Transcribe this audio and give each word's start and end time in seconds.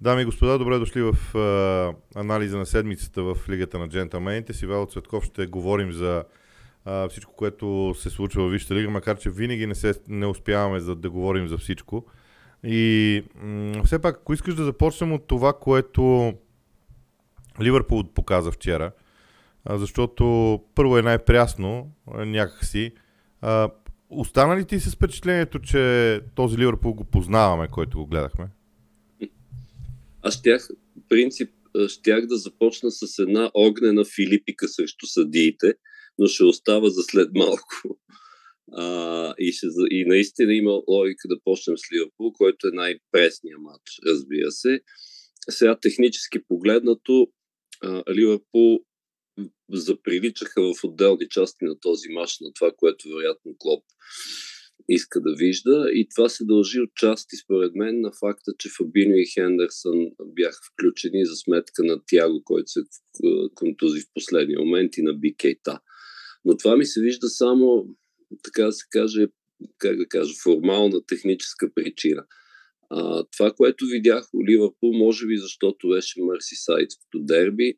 Дами 0.00 0.22
и 0.22 0.24
господа, 0.24 0.58
добре 0.58 0.78
дошли 0.78 1.02
в 1.02 1.36
а, 1.38 2.20
анализа 2.20 2.58
на 2.58 2.66
седмицата 2.66 3.22
в 3.22 3.36
Лигата 3.48 3.78
на 3.78 3.88
джентълмените. 3.88 4.52
С 4.52 4.62
Ивайло 4.62 4.86
Цветков 4.86 5.24
ще 5.24 5.46
говорим 5.46 5.92
за 5.92 6.24
а, 6.84 7.08
всичко, 7.08 7.32
което 7.32 7.94
се 7.98 8.10
случва 8.10 8.48
в 8.48 8.50
Висшата 8.50 8.74
лига, 8.74 8.90
макар 8.90 9.18
че 9.18 9.30
винаги 9.30 9.66
не, 9.66 9.74
се, 9.74 9.94
не 10.08 10.26
успяваме 10.26 10.80
за 10.80 10.94
да 10.96 11.10
говорим 11.10 11.48
за 11.48 11.58
всичко. 11.58 12.06
И 12.64 13.22
м- 13.34 13.84
все 13.84 13.98
пак, 13.98 14.16
ако 14.16 14.32
искаш 14.32 14.54
да 14.54 14.64
започнем 14.64 15.12
от 15.12 15.26
това, 15.26 15.52
което 15.52 16.34
Ливърпул 17.60 18.04
показа 18.14 18.50
вчера, 18.50 18.92
а, 19.64 19.78
защото 19.78 20.60
първо 20.74 20.98
е 20.98 21.02
най-прясно 21.02 21.90
някакси. 22.06 22.92
А, 23.40 23.70
остана 24.10 24.56
ли 24.56 24.64
ти 24.64 24.80
с 24.80 24.94
впечатлението, 24.94 25.58
че 25.58 26.20
този 26.34 26.58
Ливърпул 26.58 26.92
го 26.92 27.04
познаваме, 27.04 27.68
който 27.68 27.98
го 27.98 28.06
гледахме? 28.06 28.48
Аз 30.22 30.38
щях, 30.38 30.68
принцип, 31.08 31.50
щях 31.88 32.26
да 32.26 32.36
започна 32.36 32.90
с 32.90 33.18
една 33.18 33.50
огнена 33.54 34.04
филипика 34.04 34.68
срещу 34.68 35.06
съдиите, 35.06 35.74
но 36.18 36.26
ще 36.26 36.44
остава 36.44 36.88
за 36.88 37.02
след 37.02 37.28
малко. 37.34 37.98
А, 38.72 39.34
и, 39.38 39.52
ще, 39.52 39.66
и 39.90 40.04
наистина 40.04 40.54
има 40.54 40.82
логика 40.88 41.28
да 41.28 41.40
почнем 41.44 41.78
с 41.78 41.92
Ливърпул, 41.92 42.32
който 42.32 42.66
е 42.66 42.70
най-пресния 42.70 43.58
матч, 43.58 44.00
разбира 44.06 44.50
се. 44.50 44.80
Сега 45.50 45.78
технически 45.80 46.38
погледнато, 46.48 47.28
Ливърпул 48.10 48.80
заприличаха 49.72 50.62
в 50.62 50.84
отделни 50.84 51.28
части 51.28 51.64
на 51.64 51.80
този 51.80 52.08
матч 52.08 52.36
на 52.40 52.52
това, 52.52 52.72
което 52.76 53.08
вероятно 53.08 53.54
Клоп 53.58 53.84
иска 54.88 55.20
да 55.20 55.34
вижда. 55.34 55.88
И 55.92 56.08
това 56.14 56.28
се 56.28 56.44
дължи 56.44 56.80
от 56.80 56.94
части, 56.94 57.36
според 57.36 57.74
мен, 57.74 58.00
на 58.00 58.12
факта, 58.20 58.52
че 58.58 58.68
Фабино 58.78 59.14
и 59.14 59.26
Хендерсън 59.26 60.10
бяха 60.24 60.58
включени 60.72 61.26
за 61.26 61.36
сметка 61.36 61.84
на 61.84 62.00
Тяго, 62.06 62.42
който 62.44 62.70
се 62.70 62.80
контузи 63.54 64.00
в 64.00 64.14
последния 64.14 64.58
момент 64.60 64.96
и 64.96 65.02
на 65.02 65.14
Бикейта. 65.14 65.80
Но 66.44 66.56
това 66.56 66.76
ми 66.76 66.86
се 66.86 67.00
вижда 67.00 67.28
само, 67.28 67.86
така 68.42 68.64
да 68.64 68.72
се 68.72 68.84
каже, 68.90 69.26
как 69.78 69.96
да 69.96 70.06
кажа, 70.06 70.34
формална 70.42 71.06
техническа 71.06 71.70
причина. 71.74 72.24
А, 72.90 73.24
това, 73.36 73.52
което 73.52 73.86
видях 73.86 74.28
у 74.34 74.46
Ливърпул, 74.46 74.92
може 74.92 75.26
би 75.26 75.36
защото 75.36 75.88
беше 75.88 76.22
Мърсисайдското 76.22 77.18
дерби, 77.18 77.74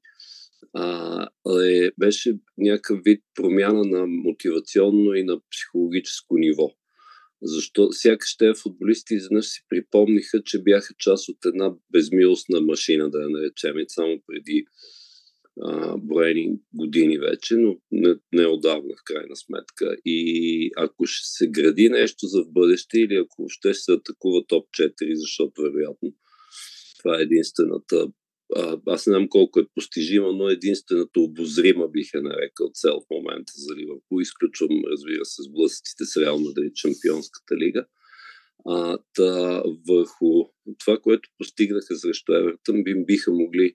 а, 0.75 1.29
е, 1.65 1.91
беше 1.99 2.39
някакъв 2.59 3.01
вид 3.05 3.23
промяна 3.35 3.85
на 3.85 4.07
мотивационно 4.07 5.15
и 5.15 5.25
на 5.25 5.41
психологическо 5.51 6.39
ниво. 6.39 6.71
Защо 7.43 7.93
сякаш 7.93 8.37
те 8.37 8.55
футболисти 8.55 9.15
изведнъж 9.15 9.47
си 9.47 9.65
припомниха, 9.69 10.43
че 10.43 10.63
бяха 10.63 10.95
част 10.99 11.29
от 11.29 11.45
една 11.45 11.75
безмилостна 11.93 12.61
машина, 12.61 13.11
да 13.11 13.23
я 13.23 13.29
наречем, 13.29 13.75
само 13.89 14.23
преди 14.27 14.65
а, 15.63 15.97
броени 15.99 16.59
години 16.75 17.19
вече, 17.19 17.55
но 17.55 17.77
не, 17.93 18.15
не 18.33 18.47
отдавна 18.47 18.95
в 18.97 19.05
крайна 19.05 19.37
сметка. 19.37 19.97
И 20.05 20.71
ако 20.77 21.07
ще 21.07 21.29
се 21.29 21.51
гради 21.51 21.89
нещо 21.89 22.27
за 22.27 22.43
в 22.43 22.53
бъдеще 22.53 22.99
или 22.99 23.15
ако 23.15 23.49
ще 23.49 23.75
се 23.75 23.93
атакува 23.93 24.45
топ 24.47 24.69
4, 24.69 25.15
защото 25.15 25.63
вероятно 25.63 26.15
това 26.99 27.19
е 27.19 27.23
единствената 27.23 28.07
аз 28.87 29.07
не 29.07 29.11
знам 29.11 29.29
колко 29.29 29.61
е 29.61 29.69
постижима, 29.75 30.33
но 30.33 30.49
единствената 30.49 31.21
обозрима 31.21 31.89
бих 31.89 32.15
е 32.15 32.21
нарекал 32.21 32.71
цел 32.75 33.01
в 33.01 33.11
момента 33.11 33.53
за 33.57 33.75
Ливърпул. 33.77 34.21
Изключвам, 34.21 34.83
разбира 34.93 35.25
се, 35.25 35.43
сблъсъците 35.43 36.05
с 36.05 36.17
Реал 36.17 36.39
Мадрид, 36.39 36.75
Чемпионската 36.75 37.57
лига. 37.57 37.87
А, 38.67 38.99
та, 39.15 39.63
върху 39.89 40.45
това, 40.79 40.99
което 40.99 41.29
постигнаха 41.39 41.97
срещу 41.97 42.33
Евертън, 42.33 42.85
би, 42.85 43.05
биха 43.05 43.33
могли 43.33 43.75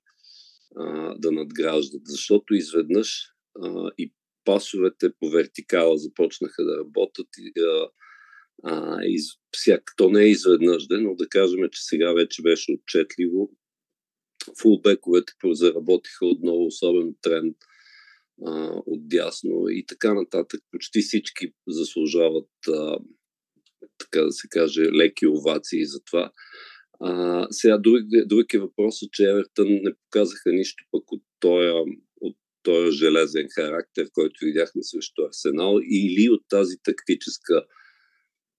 а, 0.76 1.16
да 1.18 1.32
надграждат, 1.32 2.02
защото 2.06 2.54
изведнъж 2.54 3.28
а, 3.62 3.92
и 3.98 4.14
пасовете 4.46 5.10
по 5.20 5.30
вертикала 5.30 5.98
започнаха 5.98 6.64
да 6.64 6.78
работят 6.78 7.28
и, 7.40 7.62
а, 7.62 7.90
а, 8.64 9.00
из, 9.06 9.24
всяк, 9.52 9.94
то 9.98 10.10
не 10.10 10.24
е 10.24 10.30
изведнъж, 10.30 10.86
но 10.90 11.16
да 11.16 11.28
кажем, 11.30 11.60
че 11.72 11.84
сега 11.84 12.14
вече 12.14 12.42
беше 12.42 12.72
отчетливо 12.72 13.52
фулбековете 14.62 15.34
заработиха 15.52 16.26
отново 16.26 16.66
особен 16.66 17.16
тренд 17.22 17.58
а, 18.46 18.82
от 18.86 19.08
дясно 19.08 19.70
и 19.70 19.86
така 19.86 20.14
нататък. 20.14 20.62
Почти 20.72 21.02
всички 21.02 21.54
заслужават, 21.68 22.50
а, 22.68 22.98
така 23.98 24.22
да 24.22 24.32
се 24.32 24.48
каже, 24.48 24.82
леки 24.82 25.28
овации 25.28 25.86
за 25.86 26.00
това. 26.04 26.32
А, 27.00 27.48
сега 27.52 27.78
друг, 27.78 28.02
друг 28.26 28.54
е 28.54 28.60
въпросът, 28.60 29.12
че 29.12 29.30
Евертън 29.30 29.68
не 29.68 29.94
показаха 29.94 30.52
нищо 30.52 30.84
пък 30.92 31.12
от 31.12 31.24
този, 31.40 31.68
от 32.22 32.38
този 32.64 32.98
железен 32.98 33.48
характер, 33.56 34.10
който 34.14 34.46
видяхме 34.46 34.84
срещу 34.84 35.22
Арсенал 35.26 35.80
или 35.84 36.30
от 36.30 36.42
тази 36.50 36.76
тактическа 36.84 37.66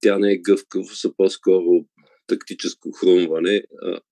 тя 0.00 0.18
не 0.18 0.32
е 0.32 0.38
гъвкаво, 0.38 0.84
са 0.84 1.16
по-скоро 1.16 1.86
тактическо 2.26 2.92
хрумване, 2.92 3.62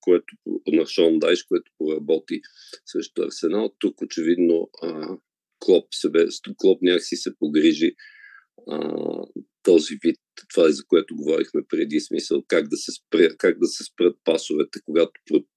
което 0.00 0.36
на 0.66 0.86
Шон 0.86 1.18
Дайш, 1.18 1.42
което 1.42 1.72
поработи 1.78 2.40
срещу 2.86 3.22
Арсенал. 3.22 3.74
Тук 3.78 4.02
очевидно 4.02 4.70
Клоп, 5.58 5.86
себе, 5.94 6.26
Клоп 6.56 6.82
някакси 6.82 7.16
се 7.16 7.38
погрижи 7.38 7.94
а, 8.70 9.08
този 9.62 9.98
вид, 10.04 10.16
това 10.48 10.68
е 10.68 10.72
за 10.72 10.84
което 10.86 11.16
говорихме 11.16 11.62
преди, 11.68 12.00
смисъл 12.00 12.44
как 12.48 12.68
да 12.68 12.76
се, 12.76 12.92
спре, 12.92 13.28
как 13.38 13.58
да 13.58 13.66
се 13.66 13.84
спрат 13.84 14.16
пасовете, 14.24 14.80
когато 14.84 15.12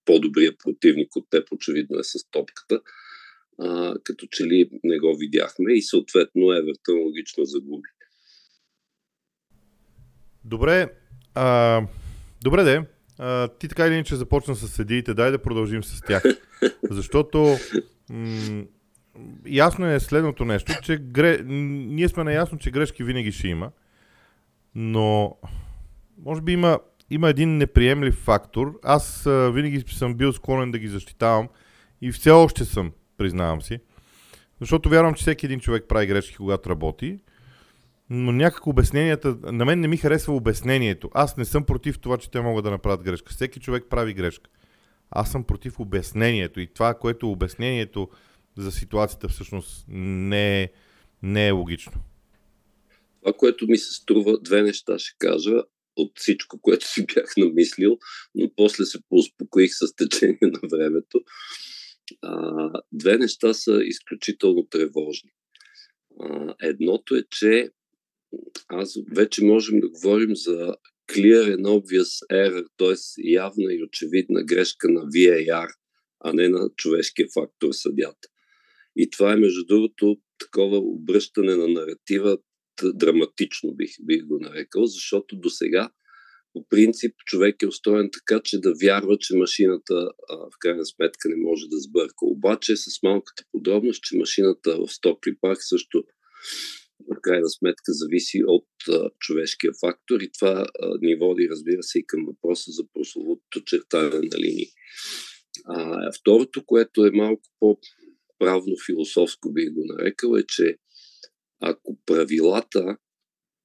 по-добрият 0.06 0.56
противник 0.64 1.16
от 1.16 1.30
теб 1.30 1.52
очевидно 1.52 2.00
е 2.00 2.04
с 2.04 2.30
топката. 2.32 2.82
А, 3.60 3.96
като 4.04 4.28
че 4.32 4.44
ли 4.44 4.70
не 4.84 5.00
го 5.00 5.18
видяхме 5.18 5.74
и 5.74 5.82
съответно 5.82 6.52
Евертън 6.52 7.00
логично 7.00 7.46
загуби. 7.46 7.90
Добре, 10.46 10.94
а, 11.36 11.82
Добре 12.42 12.64
де, 12.64 12.84
а, 13.20 13.48
ти 13.48 13.68
така 13.68 13.88
или 13.88 13.94
иначе 13.94 14.16
започна 14.16 14.56
с 14.56 14.68
съдиите, 14.68 15.14
дай 15.14 15.32
да 15.32 15.42
продължим 15.42 15.84
с 15.84 16.02
тях. 16.02 16.24
Защото 16.92 17.58
м- 18.10 18.64
ясно 19.46 19.86
е 19.92 20.00
следното 20.00 20.46
нещо, 20.46 20.74
че 20.84 20.98
гре... 20.98 21.40
ние 21.44 22.10
сме 22.10 22.24
наясно, 22.24 22.58
че 22.58 22.72
грешки 22.72 23.04
винаги 23.04 23.32
ще 23.32 23.48
има, 23.48 23.72
но 24.76 25.38
може 26.26 26.42
би 26.42 26.52
има, 26.52 26.80
има 27.10 27.30
един 27.30 27.58
неприемлив 27.58 28.16
фактор. 28.16 28.80
Аз 28.84 29.26
а, 29.26 29.52
винаги 29.52 29.84
съм 29.88 30.16
бил 30.16 30.34
склонен 30.34 30.72
да 30.72 30.80
ги 30.80 30.88
защитавам 30.88 31.50
и 32.02 32.12
все 32.12 32.32
още 32.32 32.66
съм, 32.66 32.92
признавам 33.18 33.62
си. 33.62 33.80
Защото 34.60 34.90
вярвам, 34.90 35.14
че 35.14 35.22
всеки 35.22 35.46
един 35.46 35.60
човек 35.60 35.86
прави 35.90 36.08
грешки, 36.08 36.36
когато 36.36 36.70
работи 36.70 37.20
но 38.10 38.32
някак 38.32 38.68
обясненията, 38.68 39.38
на 39.44 39.66
мен 39.66 39.80
не 39.80 39.88
ми 39.88 39.98
харесва 39.98 40.34
обяснението. 40.34 41.10
Аз 41.14 41.38
не 41.38 41.46
съм 41.46 41.66
против 41.66 42.00
това, 42.00 42.18
че 42.18 42.32
те 42.32 42.42
могат 42.42 42.64
да 42.64 42.72
направят 42.72 43.04
грешка. 43.04 43.34
Всеки 43.34 43.60
човек 43.60 43.86
прави 43.90 44.14
грешка. 44.14 44.50
Аз 45.10 45.32
съм 45.32 45.44
против 45.44 45.80
обяснението 45.80 46.60
и 46.60 46.74
това, 46.74 46.94
което 46.94 47.32
обяснението 47.32 48.10
за 48.58 48.72
ситуацията 48.72 49.28
всъщност 49.28 49.86
не 49.88 50.62
е, 50.62 50.70
не 51.24 51.48
е 51.48 51.52
логично. 51.52 51.94
Това, 53.22 53.34
което 53.34 53.68
ми 53.68 53.78
се 53.78 53.94
струва, 53.94 54.40
две 54.42 54.62
неща 54.62 55.00
ще 55.00 55.16
кажа 55.20 55.64
от 55.96 56.12
всичко, 56.16 56.62
което 56.62 56.88
си 56.88 57.06
бях 57.06 57.38
намислил, 57.38 57.98
но 58.36 58.52
после 58.56 58.86
се 58.86 59.00
поуспокоих 59.10 59.72
с 59.74 59.96
течение 59.96 60.40
на 60.42 60.60
времето. 60.72 61.22
А, 62.22 62.70
две 62.92 63.18
неща 63.18 63.54
са 63.54 63.80
изключително 63.84 64.64
тревожни. 64.64 65.30
А, 66.20 66.56
едното 66.62 67.16
е, 67.16 67.24
че 67.32 67.70
аз 68.68 68.98
вече 69.12 69.44
можем 69.44 69.80
да 69.80 69.90
говорим 69.90 70.36
за 70.36 70.76
clear 71.12 71.56
and 71.56 71.66
obvious 71.66 72.28
error, 72.32 72.66
т.е. 72.78 72.96
явна 73.32 73.74
и 73.74 73.84
очевидна 73.84 74.44
грешка 74.44 74.90
на 74.90 75.02
VAR, 75.02 75.68
а 76.20 76.34
не 76.34 76.50
на 76.50 76.70
човешкия 76.78 77.28
фактор 77.34 77.70
съдята. 77.72 78.28
И 78.96 79.10
това 79.10 79.34
е, 79.34 79.36
между 79.36 79.66
другото, 79.66 80.18
такова 80.40 80.78
обръщане 80.78 81.56
на 81.56 81.68
наратива 81.68 82.38
драматично 82.84 83.74
бих, 83.74 83.92
бих 84.02 84.26
го 84.26 84.40
нарекал, 84.40 84.86
защото 84.86 85.36
до 85.36 85.50
сега 85.50 85.90
по 86.54 86.68
принцип 86.70 87.16
човек 87.26 87.56
е 87.64 87.68
устроен 87.68 88.10
така, 88.14 88.42
че 88.44 88.60
да 88.60 88.74
вярва, 88.82 89.18
че 89.20 89.38
машината 89.38 89.94
а, 90.30 90.36
в 90.38 90.52
крайна 90.60 90.86
сметка 90.86 91.30
не 91.30 91.36
може 91.36 91.68
да 91.68 91.80
сбърка. 91.80 92.26
Обаче 92.26 92.76
с 92.76 93.04
малката 93.04 93.44
подробност, 93.52 94.04
че 94.04 94.18
машината 94.18 94.78
в 94.78 94.88
Стокли 94.94 95.38
парк 95.42 95.58
също 95.62 96.04
в 97.00 97.22
крайна 97.22 97.50
сметка 97.50 97.94
зависи 97.94 98.44
от 98.48 98.68
а, 98.90 99.10
човешкия 99.20 99.72
фактор 99.82 100.20
и 100.22 100.32
това 100.40 100.66
а, 100.82 100.98
ни 101.02 101.16
води, 101.16 101.48
разбира 101.52 101.84
се, 101.84 102.00
и 102.00 102.08
към 102.08 102.26
въпроса 102.26 102.72
за 102.72 102.84
прословутото 102.94 103.64
чертане 103.66 104.10
на 104.10 104.38
линии. 104.40 104.68
А, 105.66 106.12
второто, 106.20 106.66
което 106.66 107.06
е 107.06 107.12
малко 107.12 107.44
по-правно-философско, 107.60 109.54
бих 109.54 109.74
го 109.74 109.86
нарекал, 109.86 110.36
е, 110.36 110.44
че 110.48 110.78
ако 111.60 111.98
правилата 112.06 112.98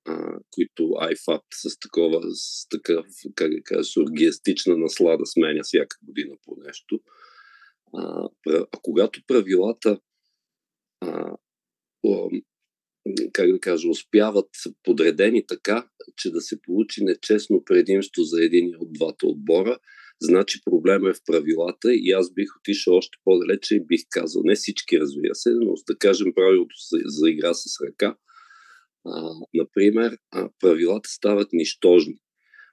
а, 0.08 0.38
които 0.50 0.82
IFAP 0.82 1.42
с 1.52 1.78
такова, 1.78 2.20
с 2.34 2.68
такъв, 2.68 3.06
как 3.34 3.50
да 3.50 3.62
кажа, 3.62 3.84
сургиастична 3.84 4.76
наслада 4.76 5.26
сменя 5.26 5.60
всяка 5.62 5.96
година 6.02 6.36
по 6.44 6.56
нещо. 6.66 7.00
А, 7.94 8.28
а 8.48 8.66
когато 8.82 9.20
правилата 9.26 10.00
а, 11.00 11.36
как 13.32 13.52
да 13.52 13.60
кажа, 13.60 13.88
успяват 13.88 14.48
подредени 14.84 15.46
така, 15.46 15.88
че 16.16 16.30
да 16.30 16.40
се 16.40 16.62
получи 16.62 17.04
нечестно 17.04 17.64
предимство 17.64 18.22
за 18.22 18.44
един 18.44 18.74
от 18.78 18.92
двата 18.92 19.26
отбора, 19.26 19.78
значи 20.20 20.60
проблема 20.64 21.10
е 21.10 21.14
в 21.14 21.24
правилата 21.26 21.94
и 21.94 22.10
аз 22.10 22.32
бих 22.32 22.48
отишъл 22.60 22.94
още 22.94 23.18
по-далече 23.24 23.74
и 23.74 23.86
бих 23.86 24.00
казал, 24.10 24.42
не 24.44 24.54
всички 24.54 25.00
разбира 25.00 25.34
се, 25.34 25.50
но 25.50 25.74
да 25.88 25.98
кажем 25.98 26.34
правилото 26.34 26.74
за, 26.90 26.98
за 27.04 27.30
игра 27.30 27.54
с 27.54 27.64
ръка, 27.86 28.16
а, 29.06 29.34
например, 29.54 30.18
а, 30.30 30.50
правилата 30.60 31.10
стават 31.10 31.48
нищожни. 31.52 32.14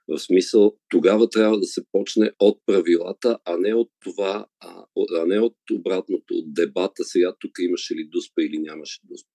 В 0.08 0.18
смисъл, 0.18 0.76
тогава 0.88 1.28
трябва 1.28 1.58
да 1.58 1.66
се 1.66 1.82
почне 1.92 2.32
от 2.38 2.58
правилата, 2.66 3.38
а 3.44 3.56
не 3.56 3.74
от 3.74 3.88
това, 4.00 4.46
а, 4.60 4.84
а 5.20 5.26
не 5.26 5.40
от 5.40 5.56
обратното, 5.72 6.34
от 6.34 6.54
дебата 6.54 7.04
сега 7.04 7.34
тук 7.40 7.50
имаше 7.60 7.94
ли 7.94 8.08
дуспа 8.08 8.42
или 8.42 8.58
нямаше 8.58 9.00
дуспа. 9.04 9.30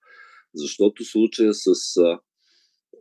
Защото 0.56 1.06
случая 1.06 1.54
с 1.54 1.98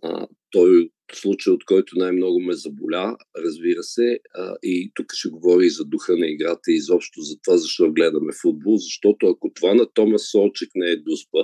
а, 0.02 0.26
той 0.50 0.90
случай, 1.12 1.52
от 1.52 1.64
който 1.64 1.98
най-много 1.98 2.40
ме 2.40 2.52
заболя, 2.52 3.16
разбира 3.36 3.82
се, 3.82 4.18
а, 4.34 4.56
и 4.62 4.92
тук 4.94 5.12
ще 5.12 5.28
говори 5.28 5.66
и 5.66 5.70
за 5.70 5.84
духа 5.84 6.16
на 6.16 6.26
играта 6.26 6.72
и 6.72 6.74
изобщо 6.74 7.20
за 7.20 7.36
това, 7.44 7.56
защо 7.56 7.92
гледаме 7.92 8.32
футбол, 8.42 8.76
защото 8.76 9.26
ако 9.26 9.52
това 9.54 9.74
на 9.74 9.92
Томас 9.94 10.30
Солчек 10.30 10.68
не 10.74 10.90
е 10.90 10.96
дуспа, 10.96 11.38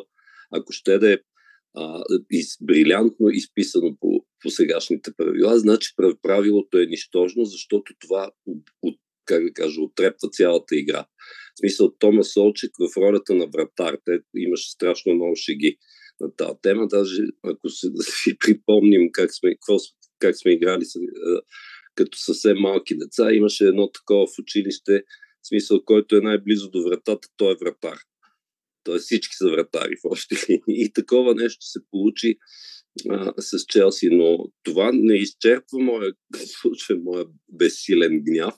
ако 0.51 0.73
ще 0.73 0.99
да 0.99 1.13
е 1.13 1.19
а, 1.77 2.03
из, 2.31 2.57
брилянтно 2.61 3.29
изписано 3.29 3.97
по, 4.01 4.25
по 4.43 4.51
сегашните 4.51 5.11
правила, 5.17 5.59
значи 5.59 5.91
правилото 6.23 6.79
е 6.79 6.87
нищожно, 6.87 7.45
защото 7.45 7.93
това 8.01 8.31
от, 8.83 8.97
как 9.25 9.45
да 9.45 9.53
кажа, 9.53 9.81
отрепва 9.81 10.29
цялата 10.33 10.77
игра. 10.77 11.07
В 11.55 11.59
смисъл 11.61 11.93
Томас 11.99 12.33
Солчек 12.33 12.71
в 12.79 12.97
ролята 12.97 13.35
на 13.35 13.47
вратар, 13.47 13.99
те 14.05 14.21
имаше 14.37 14.71
страшно 14.71 15.15
много 15.15 15.37
шеги 15.37 15.77
на 16.21 16.35
тази 16.37 16.59
тема. 16.63 16.87
Даже 16.87 17.23
ако 17.43 17.69
се, 17.69 17.91
да 17.91 18.03
си 18.23 18.39
припомним 18.39 19.13
как 19.13 19.35
сме, 19.35 19.55
какво, 19.55 19.77
как 20.19 20.37
сме 20.39 20.53
играли 20.53 20.85
като 21.95 22.19
съвсем 22.19 22.57
малки 22.59 22.99
деца, 22.99 23.33
имаше 23.33 23.67
едно 23.67 23.91
такова 23.91 24.27
в 24.27 24.39
училище, 24.39 25.03
в 25.43 25.49
смисъл, 25.49 25.85
който 25.85 26.17
е 26.17 26.21
най-близо 26.21 26.71
до 26.71 26.83
вратата, 26.83 27.29
той 27.37 27.53
е 27.53 27.57
вратар. 27.61 27.99
Тоест 28.85 29.05
всички 29.05 29.37
са 29.37 29.51
вратари 29.51 29.95
в 29.97 30.11
още 30.11 30.35
И 30.69 30.93
такова 30.93 31.35
нещо 31.35 31.67
се 31.67 31.81
получи 31.91 32.37
а, 33.11 33.33
с 33.39 33.65
Челси, 33.65 34.09
но 34.13 34.39
това 34.63 34.91
не 34.95 35.17
изчерпва 35.17 35.79
моя, 35.79 36.13
случай, 36.47 36.97
моя 36.97 37.25
безсилен 37.53 38.23
гняв. 38.25 38.55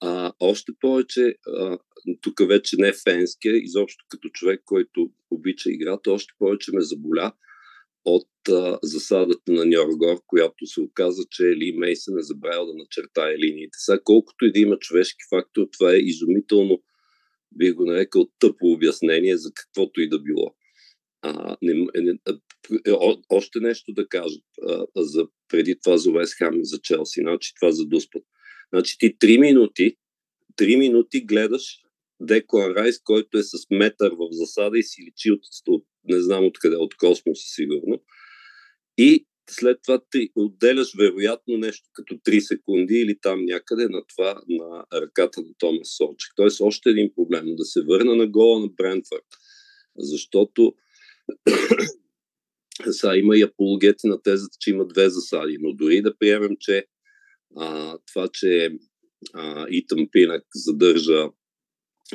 А, 0.00 0.32
още 0.40 0.72
повече, 0.80 1.34
а, 1.46 1.78
тук 2.20 2.48
вече 2.48 2.76
не 2.78 2.92
фенския, 2.92 3.56
изобщо 3.56 4.04
като 4.08 4.28
човек, 4.28 4.62
който 4.64 5.10
обича 5.30 5.70
играта, 5.70 6.12
още 6.12 6.34
повече 6.38 6.70
ме 6.74 6.80
заболя 6.80 7.32
от 8.04 8.48
а, 8.48 8.78
засадата 8.82 9.52
на 9.52 9.64
Ньоргор, 9.64 10.22
която 10.26 10.66
се 10.66 10.80
оказа, 10.80 11.22
че 11.30 11.42
Ли 11.42 11.72
Мейсън 11.76 12.18
е 12.18 12.22
забравил 12.22 12.66
да 12.66 12.74
начертае 12.74 13.38
линиите. 13.38 13.78
Сега, 13.78 14.00
колкото 14.04 14.44
и 14.44 14.52
да 14.52 14.60
има 14.60 14.78
човешки 14.78 15.24
фактор, 15.30 15.68
това 15.72 15.92
е 15.92 15.98
изумително, 15.98 16.82
бих 17.56 17.74
го 17.74 17.84
нарекал, 17.84 18.28
тъпо 18.38 18.72
обяснение 18.72 19.36
за 19.36 19.50
каквото 19.54 20.00
и 20.00 20.08
да 20.08 20.18
било. 20.18 20.54
А, 21.22 21.56
не, 21.62 21.86
не, 21.94 22.18
е, 22.86 22.92
о, 22.92 23.16
още 23.28 23.60
нещо 23.60 23.92
да 23.92 24.08
кажа 24.08 24.38
а, 24.68 24.86
за, 24.96 25.26
преди 25.48 25.78
това 25.84 25.96
за 25.96 26.10
Уест 26.10 26.34
Хам 26.34 26.60
и 26.60 26.64
за 26.64 26.78
Челси, 26.78 27.20
значи 27.20 27.52
това 27.60 27.72
за 27.72 27.86
Дуспът. 27.86 28.22
Значи 28.72 28.98
ти 28.98 29.18
3 29.18 29.40
минути, 29.40 29.96
3 30.56 30.78
минути 30.78 31.20
гледаш 31.20 31.82
Деклан 32.20 32.72
Райс, 32.72 33.00
който 33.02 33.38
е 33.38 33.42
с 33.42 33.52
метър 33.70 34.12
в 34.12 34.28
засада 34.30 34.78
и 34.78 34.82
си 34.82 35.02
личи 35.02 35.30
от, 35.30 35.40
от 35.68 35.84
не 36.04 36.20
знам 36.20 36.44
откъде, 36.44 36.76
от 36.76 36.96
космоса 36.96 37.42
сигурно. 37.54 38.02
И 38.98 39.26
след 39.50 39.78
това 39.82 40.00
ти 40.10 40.30
отделяш 40.34 40.94
вероятно 40.98 41.56
нещо 41.56 41.88
като 41.92 42.14
3 42.14 42.38
секунди 42.38 42.94
или 42.94 43.18
там 43.20 43.44
някъде 43.44 43.88
на 43.88 44.02
това, 44.08 44.42
на 44.48 44.84
ръката 45.00 45.40
на 45.40 45.48
Томас 45.58 45.88
Солчек. 45.96 46.32
Тоест 46.36 46.60
още 46.60 46.90
един 46.90 47.10
проблем. 47.14 47.44
Да 47.56 47.64
се 47.64 47.82
върна 47.82 48.16
на 48.16 48.26
гола 48.26 48.60
на 48.60 48.68
Брентфорд. 48.68 49.26
Защото 49.98 50.74
сега 52.90 53.16
има 53.16 53.36
и 53.36 53.42
апологети 53.42 54.06
на 54.06 54.22
тезата, 54.22 54.56
че 54.60 54.70
има 54.70 54.86
две 54.86 55.10
засади, 55.10 55.56
но 55.60 55.72
дори 55.72 56.02
да 56.02 56.18
приемем, 56.18 56.56
че 56.60 56.86
а, 57.56 57.98
това, 58.12 58.28
че 58.32 58.70
а, 59.34 59.66
Итан 59.70 60.08
Пинак 60.12 60.44
задържа 60.54 61.28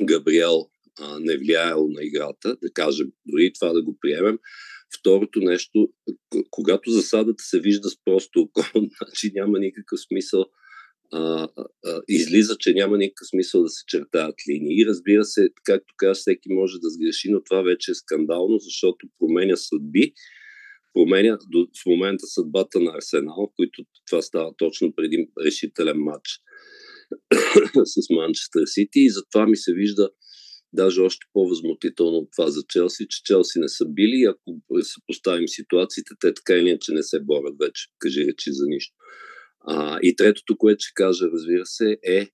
Габриел 0.01 0.69
а, 1.00 1.19
не 1.19 1.38
влияел 1.38 1.88
на 1.88 2.04
играта, 2.04 2.57
да 2.63 2.72
кажем, 2.74 3.07
дори 3.25 3.54
това 3.54 3.74
да 3.74 3.84
го 3.84 3.98
приемем. 4.01 4.40
Второто 5.00 5.40
нещо, 5.40 5.90
когато 6.50 6.92
засадата 6.92 7.44
се 7.44 7.60
вижда 7.60 7.90
с 7.90 7.98
просто 8.06 8.40
око, 8.42 8.62
значи 8.75 9.31
няма 9.34 9.60
никакъв 9.60 10.00
смисъл 10.00 10.45
а, 11.12 11.48
а, 11.86 12.01
излиза, 12.07 12.57
че 12.60 12.74
няма 12.74 12.98
никакъв 12.98 13.28
смисъл 13.28 13.63
да 13.63 13.69
се 13.69 13.84
чертаят 13.88 14.36
линии. 14.50 14.81
И 14.81 14.86
разбира 14.86 15.25
се, 15.25 15.50
както 15.63 15.94
казах, 15.98 16.22
всеки 16.22 16.50
може 16.50 16.80
да 16.80 16.90
сгреши, 16.90 17.31
но 17.31 17.44
това 17.44 17.62
вече 17.62 17.92
е 17.92 17.95
скандално, 17.95 18.60
защото 18.60 19.07
променя 19.19 19.56
съдби, 19.56 20.13
променя 20.94 21.38
до, 21.50 21.68
в 21.84 21.86
момента 21.86 22.28
съдбата 22.28 22.80
на 22.80 22.92
Арсенал, 22.98 23.54
които 23.56 23.86
това 24.07 24.22
става 24.22 24.54
точно 24.57 24.95
преди 24.95 25.28
решителен 25.45 25.98
матч 25.98 26.30
с 27.86 28.10
Манчестър 28.10 28.64
Сити 28.66 29.00
и 29.00 29.10
затова 29.10 29.48
ми 29.48 29.58
се 29.58 29.74
вижда 29.74 30.10
даже 30.74 31.02
още 31.02 31.26
по-възмутително 31.34 32.18
от 32.18 32.30
това 32.36 32.50
за 32.50 32.64
Челси, 32.70 33.08
че 33.10 33.24
Челси 33.24 33.60
не 33.60 33.70
са 33.70 33.86
били 33.86 34.24
ако 34.24 34.82
се 34.82 35.02
поставим 35.08 35.48
ситуациите, 35.48 36.14
те 36.20 36.34
така 36.34 36.54
или 36.54 36.70
иначе 36.70 36.92
не 36.92 37.04
се 37.04 37.20
борят 37.20 37.56
вече, 37.60 37.88
кажи 38.00 38.26
речи 38.26 38.54
за 38.54 38.66
нищо. 38.68 38.96
А, 39.60 40.00
и 40.02 40.16
третото, 40.16 40.58
което 40.58 40.80
ще 40.80 40.94
кажа, 40.94 41.26
разбира 41.34 41.66
се, 41.66 41.98
е 42.04 42.28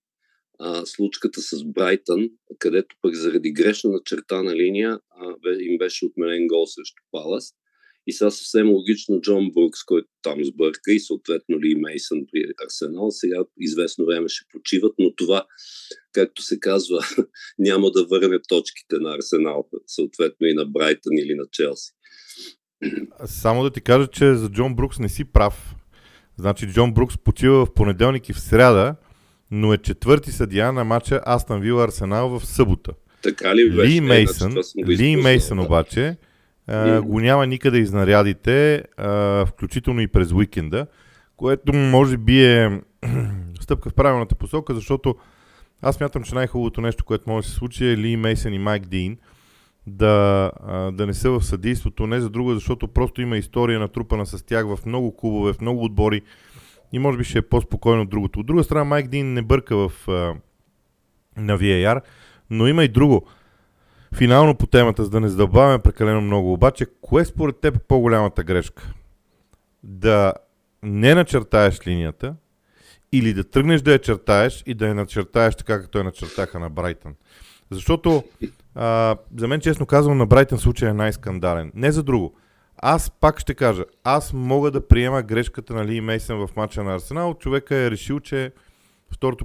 а, 0.58 0.86
случката 0.86 1.40
с 1.40 1.64
Брайтън, 1.64 2.28
където 2.58 2.96
пък 3.02 3.14
заради 3.14 3.52
грешна 3.52 3.90
начертана 3.90 4.56
линия 4.56 5.00
а, 5.10 5.34
им 5.60 5.78
беше 5.78 6.06
отменен 6.06 6.46
гол 6.46 6.66
срещу 6.66 7.02
Палас. 7.10 7.52
И 8.06 8.12
сега 8.12 8.30
съвсем 8.30 8.68
логично 8.68 9.20
Джон 9.20 9.50
Брукс, 9.54 9.84
който 9.84 10.08
там 10.22 10.44
сбърка 10.44 10.92
и 10.92 11.00
съответно 11.00 11.60
Ли 11.60 11.74
Мейсън 11.74 12.18
при 12.32 12.44
Арсенал, 12.64 13.10
сега 13.10 13.36
известно 13.60 14.06
време 14.06 14.28
ще 14.28 14.44
почиват, 14.52 14.94
но 14.98 15.14
това, 15.14 15.44
както 16.12 16.42
се 16.42 16.60
казва, 16.60 16.98
няма 17.58 17.90
да 17.90 18.06
върне 18.06 18.38
точките 18.48 18.96
на 18.98 19.14
Арсенал, 19.14 19.68
съответно 19.86 20.46
и 20.46 20.54
на 20.54 20.66
Брайтън 20.66 21.12
или 21.12 21.34
на 21.34 21.44
Челси. 21.52 21.92
Само 23.26 23.62
да 23.62 23.70
ти 23.70 23.80
кажа, 23.80 24.06
че 24.06 24.34
за 24.34 24.48
Джон 24.48 24.76
Брукс 24.76 24.98
не 24.98 25.08
си 25.08 25.24
прав. 25.24 25.74
Значи 26.38 26.66
Джон 26.66 26.94
Брукс 26.94 27.18
почива 27.18 27.66
в 27.66 27.74
понеделник 27.74 28.28
и 28.28 28.32
в 28.32 28.40
сряда, 28.40 28.96
но 29.50 29.72
е 29.72 29.78
четвърти 29.78 30.32
съдия 30.32 30.72
на 30.72 30.84
матча 30.84 31.20
Астан 31.26 31.60
Вила 31.60 31.84
Арсенал 31.84 32.38
в 32.38 32.46
събота. 32.46 32.92
Така 33.22 33.56
ли 33.56 33.70
беше? 33.70 33.90
Ли 33.90 34.00
Мейсън, 34.00 34.54
Ли 34.88 35.16
Мейсън 35.16 35.58
обаче 35.58 36.16
а, 36.70 37.02
го 37.02 37.20
няма 37.20 37.46
никъде 37.46 37.78
изнарядите, 37.78 38.84
а, 38.96 39.46
включително 39.46 40.00
и 40.00 40.06
през 40.06 40.32
уикенда, 40.32 40.86
което 41.36 41.72
може 41.72 42.16
би 42.16 42.44
е 42.44 42.80
стъпка 43.60 43.90
в 43.90 43.94
правилната 43.94 44.34
посока, 44.34 44.74
защото 44.74 45.14
аз 45.82 46.00
мятам, 46.00 46.22
че 46.22 46.34
най-хубавото 46.34 46.80
нещо, 46.80 47.04
което 47.04 47.30
може 47.30 47.46
да 47.46 47.50
се 47.50 47.56
случи 47.58 47.90
е 47.90 47.96
Ли 47.96 48.16
Мейсън 48.16 48.52
и 48.52 48.58
Майк 48.58 48.86
Дин 48.86 49.16
да, 49.86 50.50
да 50.92 51.06
не 51.06 51.14
са 51.14 51.30
в 51.30 51.42
съдейството, 51.42 52.06
не 52.06 52.20
за 52.20 52.30
друго, 52.30 52.54
защото 52.54 52.88
просто 52.88 53.22
има 53.22 53.36
история 53.36 53.80
натрупана 53.80 54.26
с 54.26 54.46
тях 54.46 54.66
в 54.66 54.86
много 54.86 55.16
клубове, 55.16 55.52
в 55.52 55.60
много 55.60 55.84
отбори 55.84 56.22
и 56.92 56.98
може 56.98 57.18
би 57.18 57.24
ще 57.24 57.38
е 57.38 57.42
по-спокойно 57.42 58.02
от 58.02 58.10
другото. 58.10 58.40
От 58.40 58.46
друга 58.46 58.64
страна, 58.64 58.84
Майк 58.84 59.08
Дин 59.08 59.32
не 59.32 59.42
бърка 59.42 59.76
в, 59.76 59.92
на 61.36 61.58
VAR, 61.58 62.00
но 62.50 62.66
има 62.66 62.84
и 62.84 62.88
друго. 62.88 63.26
Финално 64.14 64.54
по 64.54 64.66
темата, 64.66 65.04
за 65.04 65.10
да 65.10 65.20
не 65.20 65.28
задълбаваме 65.28 65.78
прекалено 65.78 66.20
много, 66.20 66.52
обаче, 66.52 66.86
кое 67.00 67.24
според 67.24 67.56
теб 67.56 67.76
е 67.76 67.78
по-голямата 67.78 68.44
грешка? 68.44 68.94
Да 69.82 70.32
не 70.82 71.14
начертаеш 71.14 71.86
линията 71.86 72.34
или 73.12 73.34
да 73.34 73.44
тръгнеш 73.44 73.80
да 73.80 73.92
я 73.92 73.98
чертаеш 73.98 74.62
и 74.66 74.74
да 74.74 74.88
я 74.88 74.94
начертаеш 74.94 75.56
така, 75.56 75.80
както 75.80 75.98
я 75.98 76.04
начертаха 76.04 76.58
на 76.58 76.70
Брайтън. 76.70 77.14
Защото 77.70 78.24
а, 78.74 79.16
за 79.36 79.48
мен, 79.48 79.60
честно 79.60 79.86
казвам, 79.86 80.18
на 80.18 80.26
Брайтън 80.26 80.58
случай 80.58 80.88
е 80.88 80.92
най-скандален. 80.92 81.72
Не 81.74 81.92
за 81.92 82.02
друго. 82.02 82.34
Аз 82.76 83.10
пак 83.10 83.40
ще 83.40 83.54
кажа, 83.54 83.84
аз 84.04 84.32
мога 84.32 84.70
да 84.70 84.88
приема 84.88 85.22
грешката 85.22 85.74
на 85.74 85.84
Ли 85.84 86.00
Мейсън 86.00 86.46
в 86.46 86.56
матча 86.56 86.82
на 86.82 86.94
Арсенал. 86.94 87.34
Човека 87.34 87.76
е 87.76 87.90
решил, 87.90 88.20
че 88.20 88.52
второто 89.10 89.44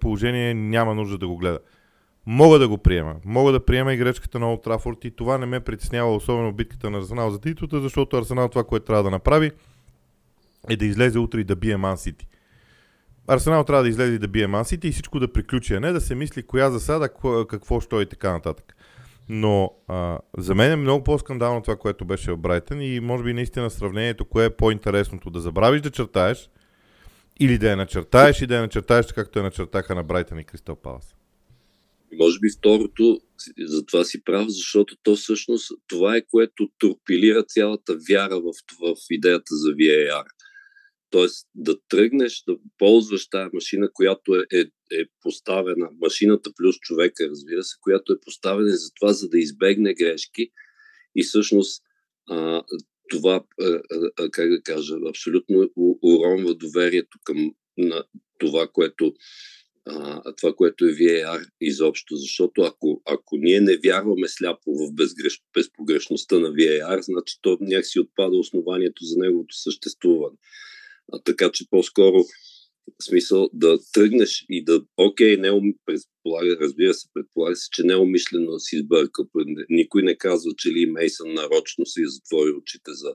положение 0.00 0.54
няма 0.54 0.94
нужда 0.94 1.18
да 1.18 1.28
го 1.28 1.36
гледа. 1.36 1.58
Мога 2.26 2.58
да 2.58 2.68
го 2.68 2.78
приема. 2.78 3.16
Мога 3.24 3.52
да 3.52 3.64
приема 3.64 3.94
и 3.94 3.96
гречката 3.96 4.38
на 4.38 4.52
Олд 4.52 4.62
Трафорд 4.62 5.04
и 5.04 5.10
това 5.10 5.38
не 5.38 5.46
ме 5.46 5.60
притеснява, 5.60 6.14
особено 6.14 6.52
битката 6.52 6.90
на 6.90 6.98
Арсенал 6.98 7.30
за 7.30 7.40
титлата, 7.40 7.80
защото 7.80 8.16
Арсенал 8.16 8.48
това, 8.48 8.64
което 8.64 8.86
трябва 8.86 9.02
да 9.02 9.10
направи, 9.10 9.50
е 10.68 10.76
да 10.76 10.84
излезе 10.84 11.18
утре 11.18 11.40
и 11.40 11.44
да 11.44 11.56
бие 11.56 11.76
Ман 11.76 11.98
Сити. 11.98 12.26
Арсенал 13.28 13.64
трябва 13.64 13.82
да 13.82 13.88
излезе 13.88 14.12
и 14.12 14.18
да 14.18 14.28
бие 14.28 14.46
Ман 14.46 14.64
Сити 14.64 14.88
и 14.88 14.92
всичко 14.92 15.20
да 15.20 15.32
приключи, 15.32 15.74
а 15.74 15.80
не 15.80 15.92
да 15.92 16.00
се 16.00 16.14
мисли 16.14 16.42
коя 16.42 16.70
засада, 16.70 17.08
какво, 17.48 17.80
що 17.80 18.00
и 18.00 18.06
така 18.06 18.32
нататък. 18.32 18.76
Но 19.28 19.70
а, 19.88 20.18
за 20.38 20.54
мен 20.54 20.72
е 20.72 20.76
много 20.76 21.04
по-скандално 21.04 21.62
това, 21.62 21.76
което 21.76 22.04
беше 22.04 22.32
в 22.32 22.36
Брайтън 22.36 22.82
и 22.82 23.00
може 23.00 23.24
би 23.24 23.34
наистина 23.34 23.70
сравнението, 23.70 24.24
кое 24.24 24.44
е 24.44 24.50
по-интересното 24.50 25.30
да 25.30 25.40
забравиш 25.40 25.80
да 25.80 25.90
чертаеш 25.90 26.50
или 27.40 27.58
да 27.58 27.70
я 27.70 27.76
начертаеш 27.76 28.42
и 28.42 28.46
да 28.46 28.54
я 28.54 28.62
начертаеш 28.62 29.12
както 29.12 29.38
я 29.38 29.42
начертаха 29.42 29.94
на 29.94 30.02
Брайтън 30.02 30.38
и 30.38 30.44
Кристал 30.44 30.76
Палас. 30.76 31.14
Може 32.18 32.38
би 32.40 32.48
второто, 32.58 33.20
за 33.58 33.86
това 33.86 34.04
си 34.04 34.24
прав, 34.24 34.46
защото 34.48 34.96
то 35.02 35.16
всъщност 35.16 35.72
това 35.86 36.16
е 36.16 36.26
което 36.26 36.68
торпилира 36.78 37.42
цялата 37.42 37.98
вяра 38.08 38.40
в, 38.40 38.52
в 38.80 38.96
идеята 39.10 39.54
за 39.54 39.68
VAR. 39.68 40.24
Тоест 41.10 41.48
да 41.54 41.76
тръгнеш 41.88 42.42
да 42.48 42.56
ползваш 42.78 43.28
тази 43.28 43.50
машина, 43.52 43.88
която 43.92 44.34
е, 44.34 44.44
е, 44.52 44.60
е 44.92 45.04
поставена, 45.20 45.88
машината 46.00 46.50
плюс 46.56 46.76
човека, 46.76 47.28
разбира 47.30 47.62
се, 47.62 47.76
която 47.80 48.12
е 48.12 48.20
поставена 48.24 48.68
за 48.68 48.90
това, 49.00 49.12
за 49.12 49.28
да 49.28 49.38
избегне 49.38 49.94
грешки 49.94 50.50
и 51.16 51.22
всъщност 51.22 51.82
а, 52.30 52.62
това, 53.08 53.44
а, 53.60 53.80
а, 54.18 54.30
как 54.30 54.50
да 54.50 54.62
кажа, 54.62 54.94
абсолютно 55.08 55.70
уронва 56.02 56.54
доверието 56.54 57.18
към 57.24 57.54
на 57.78 58.04
това, 58.38 58.68
което 58.72 59.14
а, 59.86 60.34
това, 60.34 60.54
което 60.54 60.84
е 60.84 60.88
VAR 60.88 61.48
изобщо. 61.60 62.16
Защото 62.16 62.62
ако, 62.62 63.02
ако 63.04 63.36
ние 63.36 63.60
не 63.60 63.76
вярваме 63.76 64.28
сляпо 64.28 64.74
в 64.74 64.92
безгреш, 64.92 65.42
безпогрешността 65.54 66.38
на 66.38 66.48
VAR, 66.48 67.00
значи 67.00 67.38
то 67.42 67.58
някакси 67.60 68.00
отпада 68.00 68.36
основанието 68.36 69.04
за 69.04 69.18
неговото 69.18 69.56
съществуване. 69.56 70.36
А, 71.12 71.18
така 71.22 71.50
че 71.52 71.70
по-скоро 71.70 72.24
смисъл 73.02 73.50
да 73.52 73.78
тръгнеш 73.92 74.46
и 74.50 74.64
да, 74.64 74.84
окей, 74.96 75.36
не 75.36 75.50
ум, 75.50 75.74
предполага, 75.86 76.56
разбира 76.60 76.94
се, 76.94 77.08
предполага 77.14 77.56
се, 77.56 77.68
че 77.72 77.82
неумишлено 77.82 78.58
си 78.58 78.78
сбърка. 78.78 79.22
Никой 79.68 80.02
не 80.02 80.18
казва, 80.18 80.52
че 80.56 80.68
Ли 80.68 80.86
Мейсън 80.86 81.34
нарочно 81.34 81.86
си 81.86 82.02
затвори 82.06 82.50
очите 82.50 82.92
за, 82.92 83.14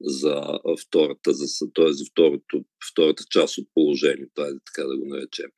за 0.00 0.42
втората, 0.86 1.32
за, 1.32 1.46
т.е. 1.74 1.92
за 1.92 2.04
второто, 2.04 2.64
втората 2.92 3.24
част 3.30 3.58
от 3.58 3.68
положението, 3.74 4.42
е 4.42 4.50
така 4.66 4.88
да 4.88 4.98
го 4.98 5.06
наречем. 5.06 5.50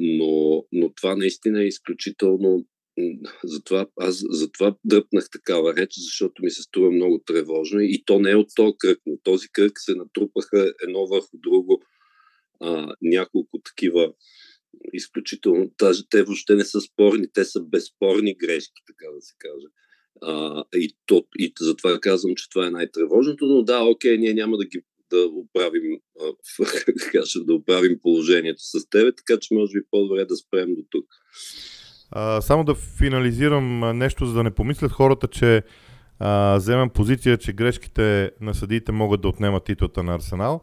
Но, 0.00 0.64
но 0.72 0.92
това 0.94 1.16
наистина 1.16 1.62
е 1.62 1.66
изключително 1.66 2.66
затова, 3.44 3.86
аз 3.96 4.22
затова 4.30 4.76
дръпнах 4.84 5.30
такава 5.32 5.76
реч, 5.76 5.90
защото 5.96 6.42
ми 6.42 6.50
се 6.50 6.62
струва 6.62 6.90
много 6.90 7.22
тревожно 7.26 7.80
и 7.80 8.02
то 8.06 8.18
не 8.18 8.30
е 8.30 8.36
от 8.36 8.48
този 8.56 8.74
кръг. 8.78 8.98
но 9.06 9.16
този 9.22 9.48
кръг 9.52 9.72
се 9.76 9.94
натрупаха 9.94 10.72
едно 10.82 11.06
върху 11.06 11.38
друго 11.38 11.82
а, 12.60 12.94
няколко 13.02 13.58
такива 13.64 14.12
изключително, 14.92 15.70
даже 15.78 16.08
те 16.10 16.22
въобще 16.22 16.54
не 16.54 16.64
са 16.64 16.80
спорни, 16.80 17.26
те 17.32 17.44
са 17.44 17.60
безспорни 17.60 18.34
грешки, 18.34 18.82
така 18.86 19.12
да 19.14 19.20
се 19.20 19.34
каже. 19.38 19.66
А, 20.22 20.64
и, 20.74 20.96
то, 21.06 21.24
и 21.38 21.52
затова 21.60 21.98
казвам, 22.00 22.34
че 22.36 22.50
това 22.50 22.66
е 22.66 22.70
най-тревожното, 22.70 23.46
но 23.46 23.62
да, 23.62 23.84
окей, 23.84 24.18
ние 24.18 24.34
няма 24.34 24.56
да 24.56 24.64
ги 24.64 24.82
да 25.12 25.26
оправим, 25.26 25.82
кажа, 27.12 27.44
да 27.44 27.54
оправим 27.54 27.98
положението 28.02 28.60
с 28.62 28.88
тебе, 28.90 29.12
така 29.12 29.40
че 29.40 29.54
може 29.54 29.72
би 29.72 29.80
по-добре 29.90 30.24
да 30.24 30.36
спрем 30.36 30.74
до 30.74 30.82
тук. 30.90 31.04
А, 32.10 32.40
само 32.40 32.64
да 32.64 32.74
финализирам 32.74 33.98
нещо, 33.98 34.26
за 34.26 34.34
да 34.34 34.42
не 34.42 34.50
помислят 34.50 34.92
хората, 34.92 35.28
че 35.28 35.62
а, 36.18 36.56
вземам 36.56 36.90
позиция, 36.90 37.38
че 37.38 37.52
грешките 37.52 38.30
на 38.40 38.54
съдиите 38.54 38.92
могат 38.92 39.20
да 39.20 39.28
отнемат 39.28 39.64
титлата 39.64 40.02
на 40.02 40.14
Арсенал. 40.14 40.60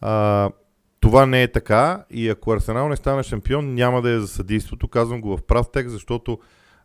А, 0.00 0.50
това 1.00 1.26
не 1.26 1.42
е 1.42 1.52
така 1.52 2.04
и 2.10 2.28
ако 2.28 2.52
Арсенал 2.52 2.88
не 2.88 2.96
стане 2.96 3.22
шампион, 3.22 3.74
няма 3.74 4.02
да 4.02 4.10
е 4.10 4.20
за 4.20 4.28
съдийството. 4.28 4.88
Казвам 4.88 5.20
го 5.20 5.36
в 5.36 5.42
прав 5.42 5.66
текст, 5.72 5.92
защото 5.92 6.38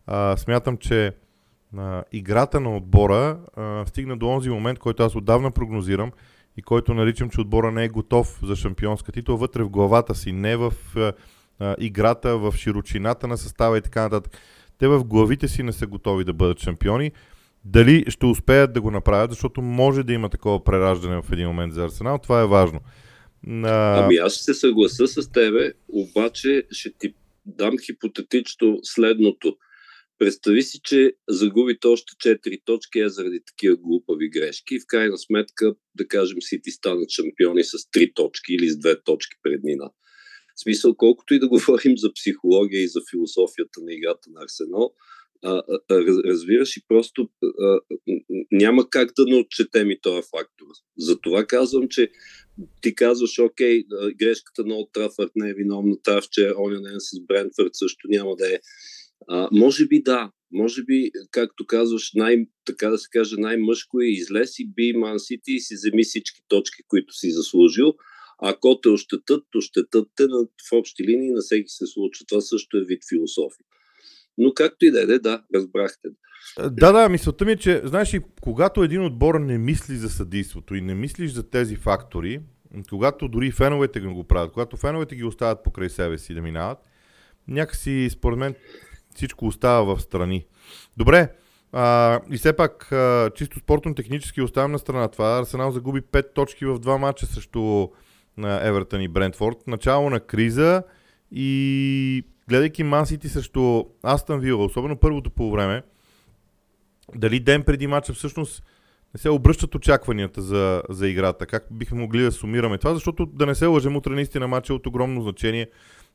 а, 0.05 0.37
смятам, 0.37 0.77
че 0.77 1.13
а, 1.77 2.03
играта 2.11 2.59
на 2.59 2.77
отбора 2.77 3.39
а, 3.55 3.85
стигна 3.85 4.17
до 4.17 4.27
онзи 4.27 4.49
момент, 4.49 4.79
който 4.79 5.03
аз 5.03 5.15
отдавна 5.15 5.51
прогнозирам 5.51 6.11
и 6.57 6.61
който 6.61 6.93
наричам, 6.93 7.29
че 7.29 7.41
отбора 7.41 7.71
не 7.71 7.83
е 7.83 7.89
готов 7.89 8.39
за 8.43 8.55
шампионска 8.55 9.11
титла 9.11 9.35
вътре 9.35 9.63
в 9.63 9.69
главата 9.69 10.15
си, 10.15 10.31
не 10.31 10.55
в 10.57 10.73
а, 10.95 11.13
а, 11.59 11.75
играта, 11.79 12.37
в 12.37 12.53
широчината 12.57 13.27
на 13.27 13.37
състава 13.37 13.77
и 13.77 13.81
така 13.81 14.01
нататък. 14.01 14.37
Те 14.77 14.87
в 14.87 15.03
главите 15.03 15.47
си 15.47 15.63
не 15.63 15.71
са 15.71 15.87
готови 15.87 16.23
да 16.23 16.33
бъдат 16.33 16.59
шампиони. 16.59 17.11
Дали 17.65 18.05
ще 18.07 18.25
успеят 18.25 18.73
да 18.73 18.81
го 18.81 18.91
направят, 18.91 19.31
защото 19.31 19.61
може 19.61 20.03
да 20.03 20.13
има 20.13 20.29
такова 20.29 20.63
прераждане 20.63 21.21
в 21.21 21.31
един 21.31 21.47
момент 21.47 21.73
за 21.73 21.83
Арсенал, 21.83 22.17
това 22.17 22.41
е 22.41 22.47
важно. 22.47 22.79
А... 23.47 24.03
Ами 24.03 24.15
аз 24.15 24.33
ще 24.33 24.43
се 24.43 24.53
съгласа 24.53 25.07
с 25.07 25.31
тебе, 25.31 25.73
обаче 25.89 26.63
ще 26.71 26.89
ти 26.99 27.13
дам 27.45 27.73
хипотетично 27.85 28.79
следното. 28.83 29.55
Представи 30.21 30.61
си, 30.61 30.79
че 30.83 31.13
загубите 31.29 31.87
още 31.87 32.13
4 32.13 32.61
точки 32.65 32.99
е 32.99 33.09
заради 33.09 33.39
такива 33.45 33.75
глупави 33.75 34.29
грешки 34.29 34.75
и 34.75 34.79
в 34.79 34.83
крайна 34.87 35.17
сметка, 35.17 35.75
да 35.95 36.07
кажем, 36.07 36.37
Сити 36.41 36.71
станат 36.71 37.09
шампиони 37.09 37.63
с 37.63 37.77
3 37.77 38.15
точки 38.15 38.53
или 38.53 38.69
с 38.69 38.73
2 38.73 39.05
точки 39.05 39.35
преднина. 39.43 39.89
В 40.55 40.61
смисъл, 40.61 40.95
колкото 40.95 41.33
и 41.33 41.39
да 41.39 41.47
говорим 41.47 41.97
за 41.97 42.13
психология 42.13 42.83
и 42.83 42.87
за 42.87 42.99
философията 43.11 43.81
на 43.81 43.93
играта 43.93 44.29
на 44.33 44.43
Арсенал, 44.43 44.93
разбираш 46.25 46.77
и 46.77 46.85
просто 46.87 47.29
а, 47.59 47.79
няма 48.51 48.89
как 48.89 49.13
да 49.15 49.25
не 49.25 49.35
отчетем 49.35 49.91
и 49.91 50.01
този 50.01 50.21
фактор. 50.37 50.65
Затова 50.97 51.45
казвам, 51.45 51.87
че 51.89 52.11
ти 52.81 52.95
казваш, 52.95 53.39
окей, 53.39 53.83
грешката 54.19 54.65
на 54.65 54.75
Олд 54.75 54.89
Трафърт 54.93 55.31
не 55.35 55.49
е 55.49 55.53
виновна, 55.53 56.01
тази 56.03 56.27
вчера, 56.27 56.55
оня 56.57 56.81
ден 56.81 56.95
с 56.99 57.19
Брентфорд 57.27 57.69
също 57.73 58.07
няма 58.07 58.35
да 58.35 58.55
е. 58.55 58.59
А, 59.27 59.49
може 59.51 59.87
би 59.87 60.01
да, 60.01 60.31
може 60.51 60.83
би, 60.83 61.11
както 61.31 61.65
казваш, 61.67 62.11
най, 62.15 62.45
така 62.65 62.89
да 62.89 62.97
се 62.97 63.07
каже, 63.11 63.35
най-мъжко 63.37 64.01
е 64.01 64.05
излез 64.05 64.59
и 64.59 64.67
би 64.75 64.93
Ман 64.93 65.19
Сити 65.19 65.51
и 65.51 65.59
си 65.59 65.75
вземи 65.75 66.03
всички 66.03 66.41
точки, 66.47 66.83
които 66.87 67.13
си 67.13 67.31
заслужил. 67.31 67.93
Ако 68.43 68.81
те 68.81 68.89
ощетат, 68.89 69.43
ощетат 69.55 70.07
те 70.15 70.27
в 70.27 70.71
общи 70.71 71.03
линии, 71.03 71.31
на 71.31 71.41
всеки 71.41 71.69
се 71.69 71.87
случва. 71.87 72.25
Това 72.25 72.41
също 72.41 72.77
е 72.77 72.85
вид 72.85 73.03
философия. 73.09 73.65
Но 74.37 74.53
както 74.53 74.85
и 74.85 74.91
да 74.91 75.01
е, 75.01 75.19
да, 75.19 75.43
разбрахте. 75.55 76.09
Да, 76.71 76.91
да, 76.91 77.09
мисълта 77.09 77.45
ми 77.45 77.51
е, 77.51 77.57
че, 77.57 77.81
знаеш, 77.85 78.13
и 78.13 78.19
когато 78.41 78.83
един 78.83 79.05
отбор 79.05 79.35
не 79.39 79.57
мисли 79.57 79.95
за 79.95 80.09
съдейството 80.09 80.75
и 80.75 80.81
не 80.81 80.95
мислиш 80.95 81.31
за 81.31 81.49
тези 81.49 81.75
фактори, 81.75 82.39
когато 82.89 83.27
дори 83.27 83.51
феновете 83.51 83.99
го 83.99 84.23
правят, 84.23 84.51
когато 84.51 84.77
феновете 84.77 85.15
ги 85.15 85.23
оставят 85.23 85.63
покрай 85.63 85.89
себе 85.89 86.17
си 86.17 86.33
да 86.33 86.41
минават, 86.41 86.77
някакси, 87.47 88.09
според 88.11 88.39
мен, 88.39 88.55
всичко 89.15 89.45
остава 89.45 89.95
в 89.95 90.01
страни. 90.01 90.45
Добре, 90.97 91.29
а, 91.71 92.19
и 92.31 92.37
все 92.37 92.53
пак, 92.53 92.91
а, 92.91 93.31
чисто 93.35 93.59
спортно-технически 93.59 94.41
оставям 94.41 94.71
на 94.71 94.79
страна 94.79 95.07
това. 95.07 95.39
Арсенал 95.39 95.71
загуби 95.71 96.01
5 96.01 96.33
точки 96.33 96.65
в 96.65 96.79
два 96.79 96.97
мача 96.97 97.25
срещу 97.25 97.87
Евертън 98.37 99.01
и 99.01 99.07
Брентфорд. 99.07 99.57
Начало 99.67 100.09
на 100.09 100.19
криза 100.19 100.83
и 101.31 102.23
гледайки 102.49 102.83
Мансити 102.83 103.29
срещу 103.29 103.83
Астън 104.03 104.39
Вилла, 104.39 104.65
особено 104.65 104.97
първото 104.97 105.29
по 105.29 105.51
време, 105.51 105.83
дали 107.15 107.39
ден 107.39 107.63
преди 107.63 107.87
мача 107.87 108.13
всъщност 108.13 108.63
не 109.13 109.19
се 109.19 109.29
обръщат 109.29 109.75
очакванията 109.75 110.41
за, 110.41 110.83
за 110.89 111.07
играта. 111.07 111.45
Как 111.45 111.67
бихме 111.71 111.99
могли 111.99 112.21
да 112.21 112.31
сумираме 112.31 112.77
това, 112.77 112.93
защото 112.93 113.25
да 113.25 113.45
не 113.45 113.55
се 113.55 113.65
лъжем, 113.65 113.95
утре 113.95 114.13
наистина 114.13 114.47
матча 114.47 114.73
е 114.73 114.75
от 114.75 114.87
огромно 114.87 115.21
значение 115.21 115.69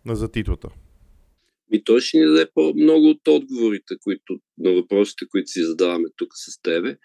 за 0.06 0.28
титлата. 0.28 0.68
И 1.72 1.84
той 1.84 2.00
ще 2.00 2.18
ни 2.18 2.26
даде 2.26 2.46
по-много 2.54 3.08
от 3.08 3.28
отговорите 3.28 3.94
които, 4.00 4.38
на 4.58 4.72
въпросите, 4.72 5.24
които 5.30 5.50
си 5.50 5.62
задаваме 5.62 6.08
тук 6.16 6.28
с 6.34 6.62
тебе. 6.62 6.96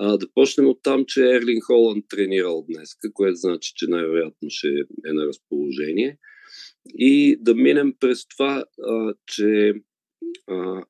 А, 0.00 0.16
да 0.16 0.26
почнем 0.34 0.66
от 0.66 0.82
там, 0.82 1.04
че 1.08 1.20
Ерлин 1.20 1.60
Холанд 1.60 2.04
тренирал 2.08 2.64
днес, 2.68 2.90
което 3.14 3.36
значи, 3.36 3.72
че 3.76 3.86
най-вероятно 3.88 4.50
ще 4.50 4.68
е 5.06 5.12
на 5.12 5.26
разположение. 5.26 6.18
И 6.94 7.36
да 7.40 7.54
минем 7.54 7.94
през 8.00 8.28
това, 8.28 8.64
а, 8.82 9.14
че 9.26 9.74
а, 10.50 10.84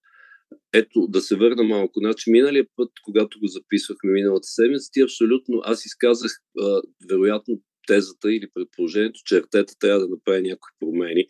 ето, 0.72 1.06
да 1.08 1.20
се 1.20 1.36
върна 1.36 1.62
малко. 1.62 2.00
Значи, 2.00 2.30
миналия 2.30 2.66
път, 2.76 2.90
когато 3.04 3.40
го 3.40 3.46
записвахме 3.46 4.12
миналата 4.12 4.46
седмица, 4.46 4.90
ти 4.92 5.00
абсолютно, 5.00 5.60
аз 5.64 5.86
изказах 5.86 6.32
а, 6.60 6.82
вероятно 7.10 7.60
тезата 7.86 8.32
или 8.32 8.46
предположението, 8.54 9.20
че 9.24 9.36
артета 9.36 9.74
трябва 9.78 10.00
да 10.00 10.08
направи 10.08 10.42
някои 10.42 10.70
промени, 10.80 11.26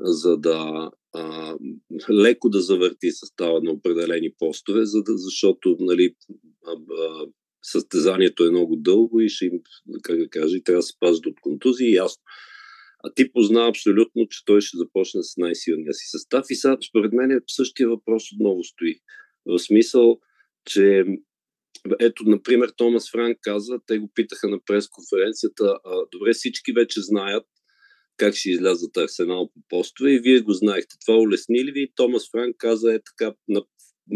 за 0.00 0.36
да 0.36 0.90
а, 1.14 1.56
леко 2.10 2.48
да 2.48 2.60
завърти 2.60 3.10
състава 3.10 3.60
на 3.62 3.70
определени 3.70 4.32
постове, 4.38 4.84
за 4.84 5.02
да, 5.02 5.18
защото 5.18 5.76
нали, 5.80 6.14
а, 6.66 6.72
а, 6.72 7.26
състезанието 7.62 8.44
е 8.44 8.50
много 8.50 8.76
дълго 8.76 9.20
и 9.20 9.28
ще 9.28 9.44
им, 9.44 9.60
как 10.02 10.18
да 10.18 10.28
кажа, 10.28 10.56
и 10.56 10.62
трябва 10.62 10.78
да 10.78 10.82
се 10.82 10.94
пазят 11.00 11.26
от 11.26 11.40
контузии, 11.40 11.94
ясно. 11.94 12.22
А 13.04 13.12
ти 13.14 13.32
позна 13.32 13.68
абсолютно, 13.68 14.28
че 14.28 14.44
той 14.44 14.60
ще 14.60 14.76
започне 14.76 15.22
с 15.22 15.36
най-силния 15.36 15.94
си 15.94 16.04
състав. 16.10 16.46
И 16.50 16.54
сега, 16.54 16.76
според 16.88 17.12
мен, 17.12 17.40
същия 17.46 17.88
въпрос 17.88 18.32
отново 18.32 18.64
стои. 18.64 18.94
В 19.46 19.58
смисъл, 19.58 20.18
че 20.64 21.04
ето, 22.00 22.24
например, 22.26 22.72
Томас 22.76 23.10
Франк 23.10 23.38
каза, 23.40 23.78
те 23.86 23.98
го 23.98 24.10
питаха 24.14 24.48
на 24.48 24.58
пресконференцията, 24.66 25.78
добре, 26.12 26.32
всички 26.32 26.72
вече 26.72 27.00
знаят 27.02 27.46
как 28.16 28.34
ще 28.34 28.50
излязат 28.50 28.96
Арсенал 28.96 29.50
по 29.54 29.60
постове 29.68 30.10
и 30.10 30.18
вие 30.18 30.40
го 30.40 30.52
знаехте. 30.52 30.96
Това 31.06 31.18
улесни 31.18 31.64
ли 31.64 31.72
ви? 31.72 31.92
Томас 31.94 32.30
Франк 32.30 32.56
каза 32.58 32.94
е 32.94 32.98
така, 32.98 33.34
на, 33.48 33.62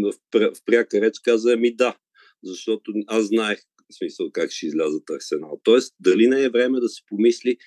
в, 0.03 0.13
в 0.33 0.65
пряка 0.65 1.01
реч 1.01 1.19
каза, 1.23 1.57
ми 1.57 1.75
да, 1.75 1.97
защото 2.43 2.91
аз 3.07 3.27
знаех 3.27 3.59
в 3.91 3.97
смисъл 3.97 4.31
как 4.31 4.51
ще 4.51 4.65
излязат 4.65 5.09
Арсенал. 5.09 5.59
Тоест, 5.63 5.95
дали 5.99 6.27
не 6.27 6.43
е 6.43 6.49
време 6.49 6.79
да 6.79 6.89
се 6.89 7.01
помисли 7.07 7.57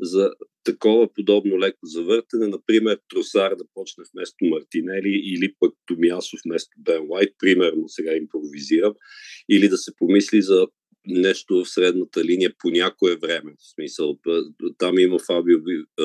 за 0.00 0.30
такова 0.64 1.14
подобно 1.14 1.58
леко 1.58 1.78
завъртане, 1.82 2.46
например 2.46 3.00
Тросар 3.08 3.54
да 3.56 3.64
почне 3.74 4.04
вместо 4.14 4.44
Мартинели 4.44 5.22
или 5.24 5.54
пък 5.60 5.74
Томиасов 5.86 6.40
вместо 6.46 6.70
Бен 6.78 7.06
Уайт, 7.08 7.34
примерно 7.38 7.88
сега 7.88 8.16
импровизирам, 8.16 8.94
или 9.50 9.68
да 9.68 9.78
се 9.78 9.92
помисли 9.96 10.42
за 10.42 10.66
нещо 11.08 11.64
в 11.64 11.68
средната 11.68 12.24
линия 12.24 12.54
по 12.58 12.70
някое 12.70 13.16
време. 13.16 13.52
В 13.58 13.74
смисъл, 13.74 14.18
там 14.78 14.98
има 14.98 15.18
Фабио 15.18 15.58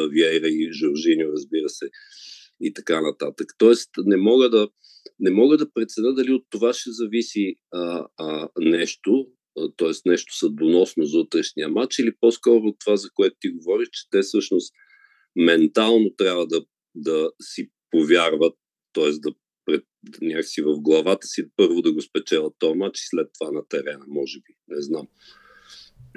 Виейра 0.10 0.48
и 0.48 0.74
Жоржиньо, 0.74 1.32
разбира 1.32 1.70
се, 1.70 1.90
и 2.62 2.74
така 2.74 3.02
нататък. 3.02 3.48
Тоест, 3.58 3.90
не 3.98 4.18
мога 4.18 4.50
да, 4.50 4.70
не 5.20 5.32
мога 5.32 5.58
да 5.58 5.72
преценя 5.74 6.14
дали 6.14 6.32
от 6.32 6.44
това 6.50 6.74
ще 6.74 6.92
зависи 6.92 7.56
а, 7.72 8.06
а, 8.18 8.50
нещо, 8.60 9.28
т.е. 9.78 10.10
нещо 10.10 10.38
съдбоносно 10.38 11.06
за 11.06 11.20
утрешния 11.20 11.70
матч, 11.70 12.00
или 12.00 12.12
по-скоро 12.20 12.64
от 12.64 12.76
това, 12.80 12.96
за 12.96 13.10
което 13.14 13.36
ти 13.40 13.50
говориш, 13.50 13.90
че 13.92 14.10
те 14.12 14.22
всъщност 14.22 14.74
ментално 15.36 16.16
трябва 16.18 16.48
да, 16.48 16.66
да 16.96 17.32
си 17.42 17.70
повярват, 17.92 18.54
т.е. 18.94 19.12
да 19.12 19.32
пред, 19.66 19.84
някакси 20.22 20.62
в 20.62 20.80
главата 20.80 21.28
си 21.28 21.44
първо 21.58 21.82
да 21.82 21.94
го 21.94 22.02
спечелят 22.02 22.54
този 22.60 22.78
матч 22.78 23.00
и 23.00 23.08
след 23.08 23.28
това 23.40 23.52
на 23.52 23.68
терена, 23.70 24.06
може 24.08 24.38
би. 24.38 24.54
Не 24.68 24.82
знам. 24.82 25.08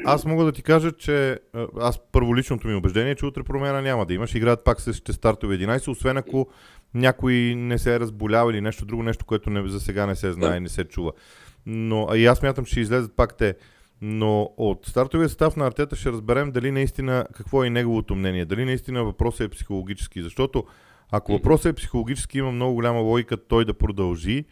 Аз 0.05 0.25
мога 0.25 0.45
да 0.45 0.53
ти 0.53 0.62
кажа, 0.62 0.93
че 0.93 1.38
аз 1.81 2.00
първоличното 2.12 2.69
ми 2.69 2.75
убеждение 2.75 3.11
е, 3.11 3.15
че 3.15 3.26
утре 3.26 3.43
промяна 3.43 3.83
няма 3.83 4.07
да 4.07 4.15
имаш. 4.15 4.35
Играят 4.35 4.65
пак 4.65 4.81
с 4.81 4.95
ще 4.95 5.12
стартове 5.12 5.59
11, 5.59 5.88
освен 5.88 6.17
ако 6.17 6.49
някой 6.95 7.35
не 7.57 7.79
се 7.79 7.95
е 7.95 8.00
разболял 8.00 8.50
или 8.50 8.61
нещо 8.61 8.85
друго, 8.85 9.03
нещо, 9.03 9.25
което 9.25 9.50
не, 9.50 9.69
за 9.69 9.81
сега 9.81 10.07
не 10.07 10.17
се 10.17 10.33
знае, 10.33 10.55
да. 10.55 10.61
не 10.61 10.69
се 10.69 10.85
чува. 10.85 11.12
Но 11.67 12.15
и 12.15 12.26
аз 12.26 12.43
мятам, 12.43 12.65
че 12.65 12.71
ще 12.71 12.81
излезат 12.81 13.17
пак 13.17 13.37
те. 13.37 13.55
Но 14.00 14.55
от 14.57 14.87
стартовия 14.87 15.29
състав 15.29 15.57
на 15.57 15.67
Артета 15.67 15.97
ще 15.97 16.12
разберем 16.12 16.53
дали 16.53 16.71
наистина 16.71 17.26
какво 17.35 17.65
е 17.65 17.71
неговото 17.71 18.15
мнение, 18.15 18.45
дали 18.45 18.65
наистина 18.65 19.05
въпросът 19.05 19.41
е 19.41 19.49
психологически. 19.49 20.23
Защото 20.23 20.65
ако 21.11 21.33
въпросът 21.33 21.67
е 21.67 21.73
психологически, 21.73 22.39
има 22.39 22.53
много 22.53 22.75
голяма 22.75 23.01
логика 23.01 23.37
той 23.37 23.65
да 23.65 23.75
продължи 23.75 24.45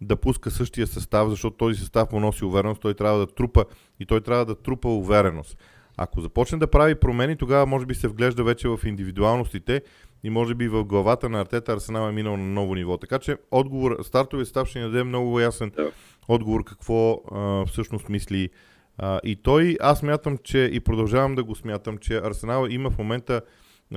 да 0.00 0.16
пуска 0.16 0.50
същия 0.50 0.86
състав, 0.86 1.30
защото 1.30 1.56
този 1.56 1.80
състав 1.80 2.12
му 2.12 2.20
носи 2.20 2.44
увереност, 2.44 2.80
той 2.80 2.94
трябва 2.94 3.18
да 3.18 3.26
трупа 3.26 3.64
и 4.00 4.06
той 4.06 4.20
трябва 4.20 4.44
да 4.44 4.54
трупа 4.54 4.88
увереност. 4.88 5.58
Ако 5.96 6.20
започне 6.20 6.58
да 6.58 6.66
прави 6.66 6.94
промени, 6.94 7.36
тогава 7.36 7.66
може 7.66 7.86
би 7.86 7.94
се 7.94 8.08
вглежда 8.08 8.44
вече 8.44 8.68
в 8.68 8.80
индивидуалностите 8.84 9.82
и 10.24 10.30
може 10.30 10.54
би 10.54 10.68
в 10.68 10.84
главата 10.84 11.28
на 11.28 11.40
Артета 11.40 11.72
Арсенал 11.72 12.08
е 12.08 12.12
минал 12.12 12.36
на 12.36 12.44
ново 12.44 12.74
ниво. 12.74 12.96
Така 12.96 13.18
че 13.18 13.36
отговор, 13.50 13.98
стартовия 14.02 14.46
състав 14.46 14.68
ще 14.68 14.78
ни 14.78 14.84
даде 14.84 15.04
много 15.04 15.40
ясен 15.40 15.70
да. 15.76 15.90
отговор 16.28 16.64
какво 16.64 17.20
а, 17.32 17.66
всъщност 17.66 18.08
мисли 18.08 18.50
а, 18.98 19.20
и 19.24 19.36
той. 19.36 19.76
Аз 19.80 19.98
смятам, 19.98 20.38
че 20.44 20.58
и 20.58 20.80
продължавам 20.80 21.34
да 21.34 21.44
го 21.44 21.54
смятам, 21.54 21.98
че 21.98 22.16
Арсенал 22.16 22.66
има 22.70 22.90
в 22.90 22.98
момента 22.98 23.42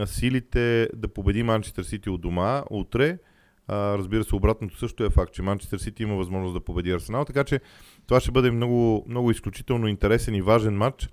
силите 0.05 0.89
да 0.96 1.08
победи 1.08 1.43
Манчестър 1.43 1.84
Сити 1.84 2.10
от 2.10 2.22
дома 2.22 2.63
утре. 2.69 3.17
А, 3.67 3.98
разбира 3.98 4.24
се, 4.24 4.36
обратното 4.36 4.77
също 4.77 5.03
е 5.03 5.10
факт, 5.10 5.34
че 5.34 5.41
Манчестър 5.41 5.77
Сити 5.77 6.03
има 6.03 6.15
възможност 6.15 6.53
да 6.53 6.60
победи 6.60 6.91
Арсенал, 6.91 7.25
така 7.25 7.43
че 7.43 7.60
това 8.08 8.19
ще 8.19 8.31
бъде 8.31 8.51
много, 8.51 9.05
много 9.08 9.31
изключително 9.31 9.88
интересен 9.88 10.36
и 10.36 10.41
важен 10.41 10.77
матч 10.77 11.10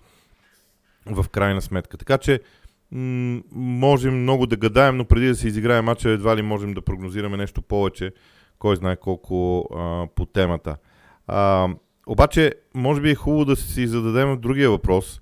в 1.06 1.28
крайна 1.28 1.62
сметка. 1.62 1.96
Така 1.96 2.18
че 2.18 2.40
м- 2.90 3.42
можем 3.52 4.22
много 4.22 4.46
да 4.46 4.56
гадаем, 4.56 4.96
но 4.96 5.04
преди 5.04 5.26
да 5.26 5.34
се 5.34 5.48
изиграе 5.48 5.82
матча, 5.82 6.10
едва 6.10 6.36
ли 6.36 6.42
можем 6.42 6.74
да 6.74 6.82
прогнозираме 6.82 7.36
нещо 7.36 7.62
повече, 7.62 8.12
кой 8.58 8.76
знае 8.76 8.96
колко 8.96 9.68
а, 9.74 10.06
по 10.14 10.26
темата. 10.26 10.76
А, 11.26 11.68
обаче, 12.06 12.52
може 12.74 13.00
би 13.00 13.10
е 13.10 13.14
хубаво 13.14 13.44
да 13.44 13.56
си 13.56 13.86
зададем 13.86 14.40
другия 14.40 14.70
въпрос. 14.70 15.20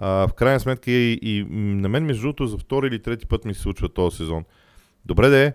А, 0.00 0.28
в 0.28 0.34
крайна 0.34 0.60
сметка 0.60 0.90
и, 0.90 1.18
и 1.22 1.44
на 1.50 1.88
мен, 1.88 2.04
между 2.04 2.22
другото, 2.22 2.46
за 2.46 2.58
втори 2.58 2.86
или 2.86 3.02
трети 3.02 3.26
път 3.26 3.44
ми 3.44 3.54
се 3.54 3.60
случва 3.60 3.88
този 3.88 4.16
сезон. 4.16 4.44
Добре 5.04 5.28
да 5.28 5.38
е, 5.38 5.52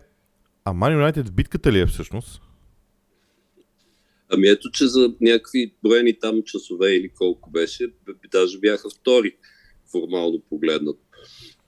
а 0.65 0.73
Ман 0.73 0.93
Юнайтед 0.93 1.27
в 1.27 1.31
битката 1.31 1.71
ли 1.71 1.79
е 1.79 1.85
всъщност? 1.85 2.41
Ами 4.29 4.47
ето, 4.47 4.71
че 4.71 4.87
за 4.87 5.13
някакви 5.21 5.73
броени 5.83 6.19
там 6.19 6.43
часове 6.45 6.95
или 6.95 7.09
колко 7.09 7.49
беше, 7.51 7.87
даже 8.31 8.59
бяха 8.59 8.89
втори, 8.89 9.35
формално 9.91 10.41
погледнат. 10.49 10.97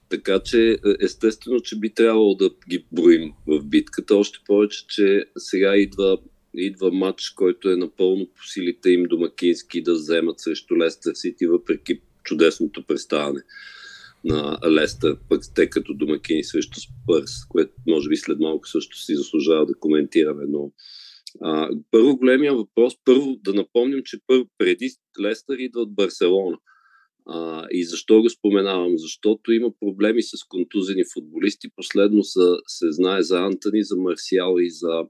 Така 0.10 0.40
че 0.40 0.78
естествено, 1.02 1.60
че 1.60 1.80
би 1.80 1.94
трябвало 1.94 2.36
да 2.36 2.50
ги 2.70 2.86
броим 2.92 3.34
в 3.48 3.64
битката, 3.64 4.16
още 4.16 4.40
повече, 4.46 4.88
че 4.88 5.26
сега 5.38 5.76
идва, 5.76 6.18
идва 6.54 6.92
матч, 6.92 7.30
който 7.30 7.70
е 7.70 7.76
напълно 7.76 8.28
по 8.28 8.44
силите 8.44 8.90
им 8.90 9.04
домакински 9.04 9.84
да 9.84 9.94
вземат 9.94 10.40
срещу 10.40 10.78
Лестър 10.78 11.14
Сити, 11.14 11.48
въпреки 11.48 12.02
чудесното 12.26 12.86
представяне 12.88 13.42
на 14.26 14.60
Лестър, 14.70 15.18
пък 15.30 15.42
те 15.56 15.70
като 15.70 15.94
домакини 15.94 16.44
срещу 16.44 16.80
Спърс, 16.80 17.46
което 17.50 17.74
може 17.88 18.10
би 18.10 18.18
след 18.18 18.40
малко 18.40 18.68
също 18.68 18.98
си 18.98 19.16
заслужава 19.16 19.66
да 19.66 19.80
коментираме, 19.80 20.44
но 20.48 20.72
а, 21.42 21.70
първо 21.92 22.18
големия 22.18 22.54
въпрос, 22.56 22.94
първо 23.06 23.36
да 23.44 23.54
напомним, 23.54 24.02
че 24.06 24.18
първо, 24.28 24.46
преди 24.58 24.90
Лестър 25.22 25.58
идва 25.58 25.82
от 25.82 25.96
Барселона. 25.96 26.58
А, 27.28 27.68
и 27.72 27.86
защо 27.86 28.22
го 28.22 28.30
споменавам? 28.30 28.98
Защото 28.98 29.52
има 29.52 29.72
проблеми 29.80 30.24
с 30.24 30.32
контузени 30.50 31.04
футболисти. 31.14 31.68
Последно 31.76 32.24
са, 32.24 32.58
се 32.68 32.92
знае 32.92 33.22
за 33.22 33.40
Антони, 33.40 33.84
за 33.84 33.96
Марсиал 33.96 34.56
и 34.60 34.72
за 34.72 35.04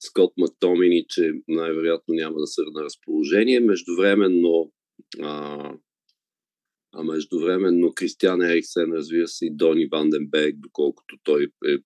Скот 0.00 0.32
Мактомини, 0.38 1.04
че 1.08 1.32
най-вероятно 1.48 2.14
няма 2.14 2.38
да 2.38 2.46
са 2.46 2.62
на 2.74 2.84
разположение. 2.84 3.60
Междувременно 3.60 4.72
а, 5.22 5.72
а 6.98 7.02
междувременно 7.02 7.92
Кристиан 7.94 8.42
Ериксен, 8.42 8.92
развива 8.92 9.28
се 9.28 9.46
и 9.46 9.50
Дони 9.54 9.88
Ванденберг, 9.92 10.54
доколкото 10.58 11.16
той 11.22 11.48
е 11.66 11.78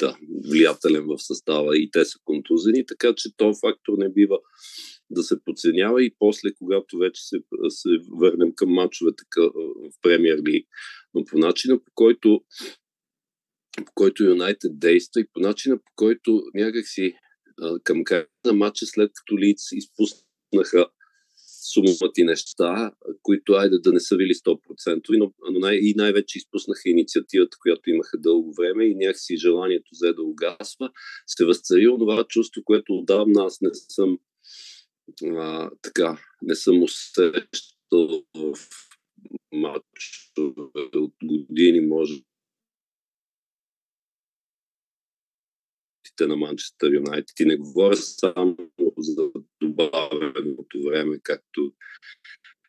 да, 0.00 0.16
влиятелен 0.50 1.06
в 1.06 1.18
състава 1.18 1.78
и 1.78 1.90
те 1.90 2.04
са 2.04 2.18
контузени, 2.24 2.86
така 2.86 3.14
че 3.16 3.36
този 3.36 3.60
фактор 3.60 3.98
не 3.98 4.12
бива 4.12 4.38
да 5.10 5.22
се 5.22 5.44
подценява 5.44 6.04
и 6.04 6.14
после, 6.18 6.54
когато 6.58 6.98
вече 6.98 7.22
се, 7.22 7.36
се 7.68 7.88
върнем 8.20 8.52
към 8.56 8.70
мачовете 8.70 9.22
в 9.36 10.02
премьер 10.02 10.38
лиг. 10.48 10.68
Но 11.14 11.24
по 11.24 11.38
начина, 11.38 11.78
по 11.78 11.92
който 11.94 12.40
по 13.86 13.92
който 13.94 14.24
Юнайтед 14.24 14.78
действа 14.78 15.20
и 15.20 15.26
по 15.32 15.40
начина, 15.40 15.78
по 15.78 15.92
който 15.96 16.42
някакси 16.54 17.14
към 17.84 18.04
края 18.04 18.26
на 18.44 18.52
матча, 18.52 18.86
след 18.86 19.10
като 19.14 19.38
Лиц 19.38 19.72
изпуснаха 19.72 20.86
сумати 21.72 22.24
неща, 22.24 22.90
които 23.22 23.52
айде 23.52 23.78
да 23.78 23.92
не 23.92 24.00
са 24.00 24.16
били 24.16 24.34
100%, 24.34 25.18
но, 25.18 25.32
но 25.50 25.58
най- 25.58 25.76
и 25.76 25.94
най-вече 25.96 26.38
изпуснаха 26.38 26.88
инициативата, 26.88 27.56
която 27.60 27.90
имаха 27.90 28.18
дълго 28.18 28.54
време 28.54 28.84
и 28.84 28.94
някакси 28.94 29.36
желанието 29.36 29.88
взе 29.92 30.12
да 30.12 30.22
угасва, 30.22 30.90
се 31.26 31.44
възцари 31.44 31.84
това 31.84 32.24
чувство, 32.24 32.62
което 32.64 32.92
отдавна 32.92 33.44
аз 33.44 33.60
не 33.60 33.70
съм 33.74 34.18
а, 35.24 35.70
така, 35.82 36.20
не 36.42 36.54
съм 36.54 36.82
усещал 36.82 38.24
в 38.34 38.54
матч 39.52 40.32
от 40.94 41.14
години, 41.24 41.80
може 41.80 42.14
на 46.20 46.36
Манчестър 46.36 46.92
Юнайтед. 46.92 47.40
И 47.40 47.44
не 47.44 47.56
говоря 47.56 47.96
само 47.96 48.56
за 48.98 49.30
добавеното 49.76 50.82
време, 50.84 51.18
както 51.22 51.72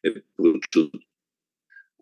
е 0.04 0.14
прочуто. 0.38 0.92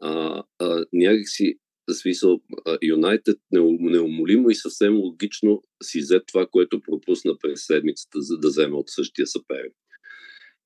А, 0.01 0.43
а, 0.59 0.85
някакси, 0.93 1.59
смисъл, 1.91 2.41
Юнайтед 2.83 3.37
неумолимо 3.51 4.49
и 4.49 4.55
съвсем 4.55 4.97
логично 4.97 5.63
си 5.83 5.99
взе 5.99 6.19
това, 6.27 6.47
което 6.47 6.81
пропусна 6.81 7.37
през 7.37 7.65
седмицата, 7.65 8.21
за 8.21 8.37
да 8.37 8.47
вземе 8.47 8.75
от 8.75 8.89
същия 8.89 9.27
съперник. 9.27 9.75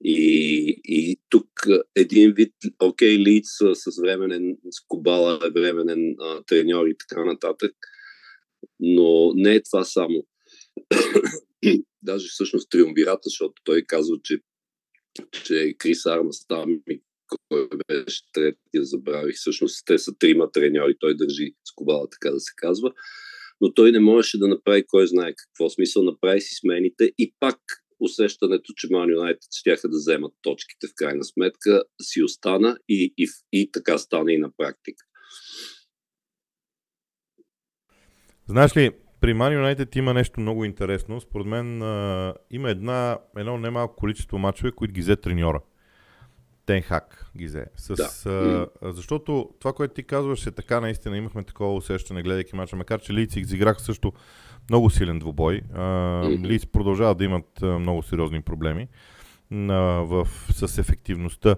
И, 0.04 0.82
и 0.84 1.20
тук 1.30 1.50
един 1.96 2.34
вид, 2.34 2.54
окей, 2.80 3.18
okay, 3.18 3.24
Лиц 3.24 3.48
с 3.74 4.02
временен, 4.02 4.58
с 4.72 4.80
Кобала 4.88 5.40
е 5.46 5.50
временен 5.50 6.16
а, 6.20 6.44
треньор 6.44 6.88
и 6.88 6.96
така 6.98 7.26
нататък, 7.26 7.76
но 8.80 9.34
не 9.36 9.56
е 9.56 9.64
това 9.64 9.84
само. 9.84 10.26
Даже 12.04 12.28
всъщност 12.28 12.70
триумвирата, 12.70 13.22
защото 13.24 13.62
той 13.64 13.84
казва, 13.88 14.18
че, 14.24 14.40
че 15.46 15.76
Крис 15.78 16.06
Армас 16.06 16.48
там 16.48 16.82
и 16.90 17.02
кой 17.28 17.70
беше 17.88 18.22
третия, 18.34 18.84
забравих. 18.84 19.36
Всъщност 19.36 19.86
те 19.86 19.98
са 19.98 20.12
трима 20.20 20.52
треньори, 20.52 20.96
той 21.00 21.18
държи 21.18 21.56
скобала, 21.66 22.10
така 22.10 22.32
да 22.32 22.40
се 22.40 22.54
казва. 22.56 22.94
Но 23.62 23.74
той 23.74 23.92
не 23.92 24.00
можеше 24.00 24.38
да 24.38 24.48
направи 24.48 24.84
кой 24.88 25.08
знае 25.08 25.34
какво 25.36 25.70
смисъл, 25.70 26.04
направи 26.04 26.42
си 26.42 26.56
смените 26.56 27.12
и 27.18 27.34
пак 27.40 27.60
усещането, 28.00 28.74
че 28.76 28.88
Ман 28.92 29.10
Юнайтед 29.10 29.50
ще 29.52 29.70
да 29.70 29.98
вземат 29.98 30.34
точките 30.42 30.88
в 30.88 30.94
крайна 30.96 31.24
сметка, 31.24 31.84
си 32.02 32.24
остана 32.24 32.78
и, 32.90 33.14
и, 33.18 33.28
и 33.52 33.72
така 33.72 33.98
стана 33.98 34.34
и 34.34 34.38
на 34.38 34.52
практика. 34.58 35.06
Знаеш 38.48 38.78
ли, 38.78 38.92
при 39.22 39.34
Man 39.34 39.76
United 39.76 39.98
има 39.98 40.14
нещо 40.14 40.40
много 40.42 40.66
интересно. 40.66 41.22
Според 41.22 41.48
мен 41.48 41.82
а, 41.82 42.34
има 42.52 42.70
една, 42.70 43.18
едно 43.38 43.58
немалко 43.58 43.96
количество 43.96 44.38
мачове, 44.38 44.72
които 44.72 44.94
ги 44.94 45.02
взе 45.02 45.16
треньора. 45.16 45.62
Тенхак 46.66 47.32
ги 47.38 47.46
взе. 47.46 47.66
С, 47.76 47.96
да. 47.96 48.68
а, 48.82 48.94
защото 48.94 49.50
това, 49.60 49.74
което 49.74 49.94
ти 49.94 50.04
казваш 50.04 50.48
е 50.48 50.52
така, 50.52 50.82
наистина 50.82 51.18
имахме 51.18 51.44
такова 51.44 51.74
усещане, 51.74 52.24
гледайки 52.24 52.56
мача, 52.56 52.76
макар 52.76 53.02
че 53.02 53.14
Лици 53.14 53.40
изиграха 53.40 53.80
също 53.80 54.14
много 54.70 54.90
силен 54.90 55.20
двубой. 55.20 55.62
Лиц 56.44 56.66
продължават 56.66 57.18
да 57.18 57.24
имат 57.24 57.62
много 57.62 58.04
сериозни 58.04 58.42
проблеми 58.42 58.88
а, 59.52 59.76
в, 60.04 60.28
с 60.52 60.78
ефективността, 60.78 61.56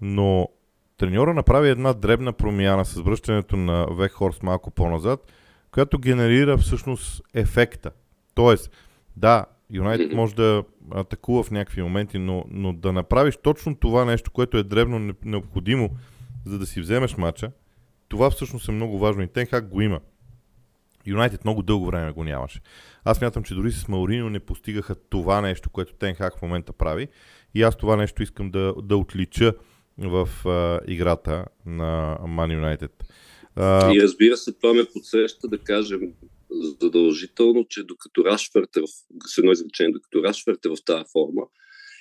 но 0.00 0.48
треньора 0.96 1.34
направи 1.34 1.68
една 1.68 1.92
дребна 1.92 2.32
промяна 2.32 2.84
с 2.84 3.00
връщането 3.00 3.56
на 3.56 3.86
Вехорст 3.90 4.42
малко 4.42 4.70
по-назад– 4.70 5.32
която 5.74 5.98
генерира 5.98 6.58
всъщност 6.58 7.22
ефекта. 7.34 7.90
Тоест, 8.34 8.70
да, 9.16 9.46
Юнайтед 9.70 10.12
може 10.12 10.34
да 10.34 10.64
атакува 10.94 11.42
в 11.42 11.50
някакви 11.50 11.82
моменти, 11.82 12.18
но, 12.18 12.44
но 12.50 12.72
да 12.72 12.92
направиш 12.92 13.36
точно 13.42 13.76
това 13.76 14.04
нещо, 14.04 14.30
което 14.30 14.56
е 14.58 14.62
древно 14.62 15.14
необходимо, 15.24 15.90
за 16.46 16.58
да 16.58 16.66
си 16.66 16.80
вземеш 16.80 17.16
матча, 17.16 17.50
това 18.08 18.30
всъщност 18.30 18.68
е 18.68 18.72
много 18.72 18.98
важно 18.98 19.22
и 19.22 19.28
Тенхак 19.28 19.68
го 19.68 19.80
има. 19.80 20.00
Юнайтед 21.06 21.44
много 21.44 21.62
дълго 21.62 21.86
време 21.86 22.12
го 22.12 22.24
нямаше. 22.24 22.60
Аз 23.04 23.20
мятам, 23.20 23.42
че 23.42 23.54
дори 23.54 23.72
с 23.72 23.88
Маурино 23.88 24.30
не 24.30 24.40
постигаха 24.40 24.94
това 24.94 25.40
нещо, 25.40 25.70
което 25.70 25.94
Тенхак 25.94 26.38
в 26.38 26.42
момента 26.42 26.72
прави. 26.72 27.08
И 27.54 27.62
аз 27.62 27.76
това 27.76 27.96
нещо 27.96 28.22
искам 28.22 28.50
да, 28.50 28.74
да 28.82 28.96
отлича 28.96 29.52
в 29.98 30.28
а, 30.46 30.80
играта 30.86 31.44
на 31.66 32.18
Man 32.22 32.78
United. 32.78 32.90
А... 33.56 33.94
И 33.94 34.02
разбира 34.02 34.36
се, 34.36 34.52
това 34.52 34.74
ме 34.74 34.84
подсеща 34.92 35.48
да 35.48 35.58
кажем 35.58 36.00
задължително, 36.80 37.66
че 37.68 37.84
докато 37.84 38.24
Рашфърт 38.24 38.76
е 38.76 38.80
в, 38.80 38.86
с 39.26 39.38
едно 39.38 39.52
изречение, 39.52 39.92
докато 39.92 40.22
Рашфърт 40.22 40.66
е 40.66 40.68
в 40.68 40.76
тази 40.86 41.04
форма, 41.12 41.42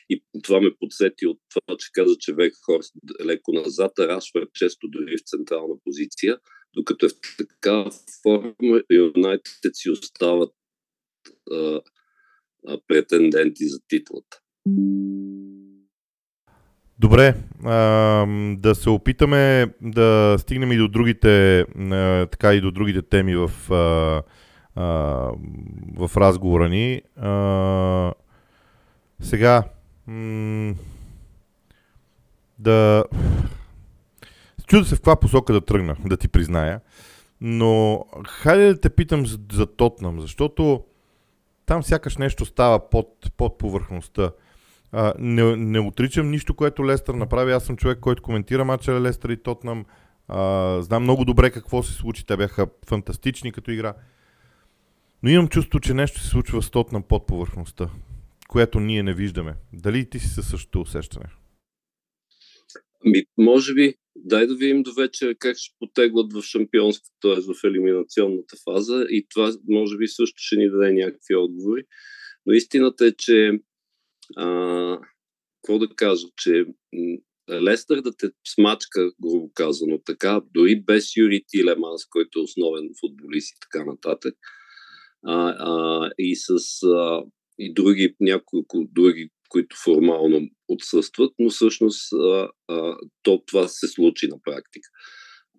и 0.09 0.23
това 0.43 0.61
ме 0.61 0.75
подсети 0.79 1.27
от 1.27 1.39
това, 1.49 1.77
че 1.77 1.89
каза, 1.93 2.15
че 2.19 2.35
Хорст 2.65 2.93
леко 3.25 3.53
назад, 3.53 3.91
а 3.99 4.07
Рашфърт 4.07 4.49
често 4.53 4.87
дори 4.87 5.17
в 5.17 5.29
централна 5.29 5.75
позиция, 5.83 6.37
докато 6.75 7.05
е 7.05 7.09
в 7.09 7.37
такава 7.37 7.91
форма, 8.23 8.81
Юнайтед 8.91 9.71
си 9.73 9.89
остават 9.89 10.51
а, 11.51 11.81
а, 12.67 12.77
претенденти 12.87 13.67
за 13.67 13.79
титлата. 13.87 14.39
Добре, 16.99 17.35
а, 17.65 17.71
да 18.57 18.75
се 18.75 18.89
опитаме 18.89 19.73
да 19.81 20.35
стигнем 20.39 20.71
и 20.71 20.77
до 20.77 20.87
другите, 20.87 21.59
а, 21.61 22.25
така 22.25 22.53
и 22.53 22.61
до 22.61 22.71
другите 22.71 23.01
теми 23.01 23.35
в, 23.35 23.51
а, 23.71 24.21
а, 24.75 24.85
в 25.97 26.17
разговора 26.17 26.69
ни. 26.69 27.01
А, 27.17 28.13
сега, 29.21 29.63
м- 30.07 30.73
да... 32.59 33.03
Чудо 34.67 34.85
се 34.85 34.95
в 34.95 34.97
каква 34.97 35.15
посока 35.15 35.53
да 35.53 35.61
тръгна, 35.61 35.95
да 36.05 36.17
ти 36.17 36.27
призная. 36.27 36.81
Но 37.41 38.05
хайде 38.27 38.67
да 38.67 38.81
те 38.81 38.89
питам 38.89 39.25
за, 39.25 39.39
за 39.51 39.65
Тотнам, 39.65 40.21
защото 40.21 40.83
там 41.65 41.83
сякаш 41.83 42.17
нещо 42.17 42.45
става 42.45 42.89
под, 42.89 43.07
под 43.37 43.57
повърхността. 43.57 44.31
А, 44.95 45.13
не, 45.19 45.55
не 45.55 45.79
отричам 45.79 46.31
нищо, 46.31 46.53
което 46.53 46.85
Лестър 46.85 47.13
направи. 47.13 47.51
Аз 47.51 47.65
съм 47.65 47.77
човек, 47.77 47.99
който 47.99 48.23
коментира 48.23 48.65
матча 48.65 49.01
Лестър 49.01 49.29
и 49.29 49.37
Тотнам. 49.37 49.85
А, 50.27 50.81
знам 50.81 51.03
много 51.03 51.25
добре 51.25 51.51
какво 51.51 51.83
се 51.83 51.93
случи. 51.93 52.25
Те 52.25 52.37
бяха 52.37 52.67
фантастични 52.87 53.51
като 53.51 53.71
игра. 53.71 53.93
Но 55.23 55.29
имам 55.29 55.47
чувство, 55.47 55.79
че 55.79 55.93
нещо 55.93 56.19
се 56.19 56.27
случва 56.27 56.61
с 56.61 56.71
Тотнам 56.71 57.03
под 57.03 57.27
повърхността, 57.27 57.89
което 58.47 58.79
ние 58.79 59.03
не 59.03 59.13
виждаме. 59.13 59.55
Дали 59.73 60.09
ти 60.09 60.19
си 60.19 60.27
със 60.27 60.47
същото 60.47 60.81
усещане? 60.81 61.25
Ми, 63.05 63.23
може 63.37 63.73
би, 63.73 63.93
дай 64.15 64.47
да 64.47 64.55
видим 64.55 64.83
до 64.83 64.93
вечера 64.93 65.35
как 65.35 65.57
ще 65.57 65.75
потеглят 65.79 66.33
в 66.33 66.41
шампионската, 66.41 67.09
т.е. 67.21 67.53
в 67.53 67.63
елиминационната 67.63 68.55
фаза 68.63 69.05
и 69.09 69.25
това 69.33 69.51
може 69.69 69.97
би 69.97 70.07
също 70.07 70.35
ще 70.37 70.55
ни 70.55 70.69
даде 70.69 70.91
някакви 70.91 71.35
отговори. 71.35 71.83
Но 72.45 72.53
истината 72.53 73.05
е, 73.05 73.11
че 73.11 73.59
а, 74.37 74.99
какво 75.61 75.79
да 75.79 75.95
кажа, 75.95 76.27
че 76.37 76.65
Лестър 77.51 78.01
да 78.01 78.17
те 78.17 78.29
смачка, 78.47 79.11
грубо 79.21 79.51
казано 79.53 79.99
така, 80.05 80.41
дори 80.53 80.81
без 80.81 81.17
Юри 81.17 81.43
Тилеманс, 81.47 82.05
който 82.05 82.39
е 82.39 82.43
основен 82.43 82.89
футболист 82.99 83.51
и 83.51 83.59
така 83.59 83.85
нататък, 83.85 84.35
а, 85.25 85.55
а, 85.59 86.09
и 86.17 86.35
с 86.35 86.49
а, 86.83 87.23
и 87.59 87.73
други, 87.73 88.15
няколко 88.19 88.87
други, 88.91 89.29
които 89.49 89.75
формално 89.83 90.49
отсъстват, 90.67 91.33
но 91.39 91.49
всъщност 91.49 92.13
а, 92.13 92.49
а, 92.67 92.97
то, 93.23 93.43
това 93.45 93.67
се 93.67 93.87
случи 93.87 94.27
на 94.27 94.37
практика. 94.43 94.89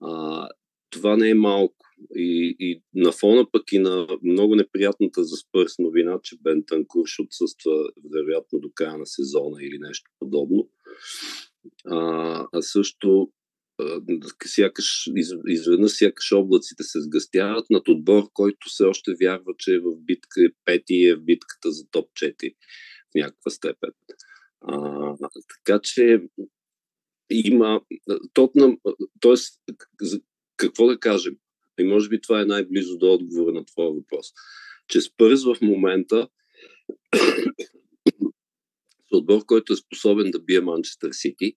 А, 0.02 0.48
това 0.90 1.16
не 1.16 1.30
е 1.30 1.34
малко. 1.34 1.86
И, 2.16 2.56
и 2.58 2.82
на 2.94 3.12
фона 3.12 3.46
пък 3.52 3.72
и 3.72 3.78
на 3.78 4.06
много 4.22 4.54
неприятната 4.54 5.24
за 5.24 5.36
Спърс 5.36 5.78
новина, 5.78 6.18
че 6.22 6.36
Бен 6.40 6.64
Танкур 6.66 7.04
отсъства 7.20 7.88
вероятно 8.14 8.60
до 8.60 8.70
края 8.74 8.98
на 8.98 9.06
сезона 9.06 9.62
или 9.62 9.78
нещо 9.78 10.10
подобно. 10.18 10.68
А, 11.86 12.46
а 12.52 12.62
също 12.62 13.30
сякаш, 14.44 15.10
из, 15.16 15.28
изведнъж 15.46 15.92
сякаш 15.92 16.32
облаците 16.32 16.82
се 16.82 17.00
сгъстяват 17.00 17.70
над 17.70 17.88
отбор, 17.88 18.30
който 18.32 18.68
все 18.68 18.84
още 18.84 19.14
вярва, 19.20 19.52
че 19.58 19.74
е 19.74 19.78
в 19.78 19.96
битка 19.96 20.40
пети 20.64 20.94
и 20.94 21.08
е 21.08 21.16
в 21.16 21.24
битката 21.24 21.72
за 21.72 21.86
топ 21.90 22.10
4 22.12 22.54
в 23.10 23.14
някаква 23.14 23.50
степен. 23.50 23.90
А, 24.60 25.16
така 25.48 25.80
че 25.82 26.20
има 27.30 27.80
Тотнам, 28.34 28.78
т.е. 29.20 29.34
какво 30.56 30.86
да 30.86 30.98
кажем, 30.98 31.36
и 31.80 31.84
може 31.84 32.08
би 32.08 32.20
това 32.20 32.40
е 32.40 32.44
най-близо 32.44 32.98
до 32.98 33.12
отговора 33.12 33.52
на 33.52 33.64
твоя 33.64 33.90
въпрос, 33.90 34.26
че 34.88 35.00
Спърс 35.00 35.44
в 35.44 35.56
момента 35.62 36.28
с 39.08 39.12
отбор, 39.12 39.44
който 39.46 39.72
е 39.72 39.76
способен 39.76 40.30
да 40.30 40.40
бие 40.40 40.60
Манчестър 40.60 41.10
Сити, 41.12 41.54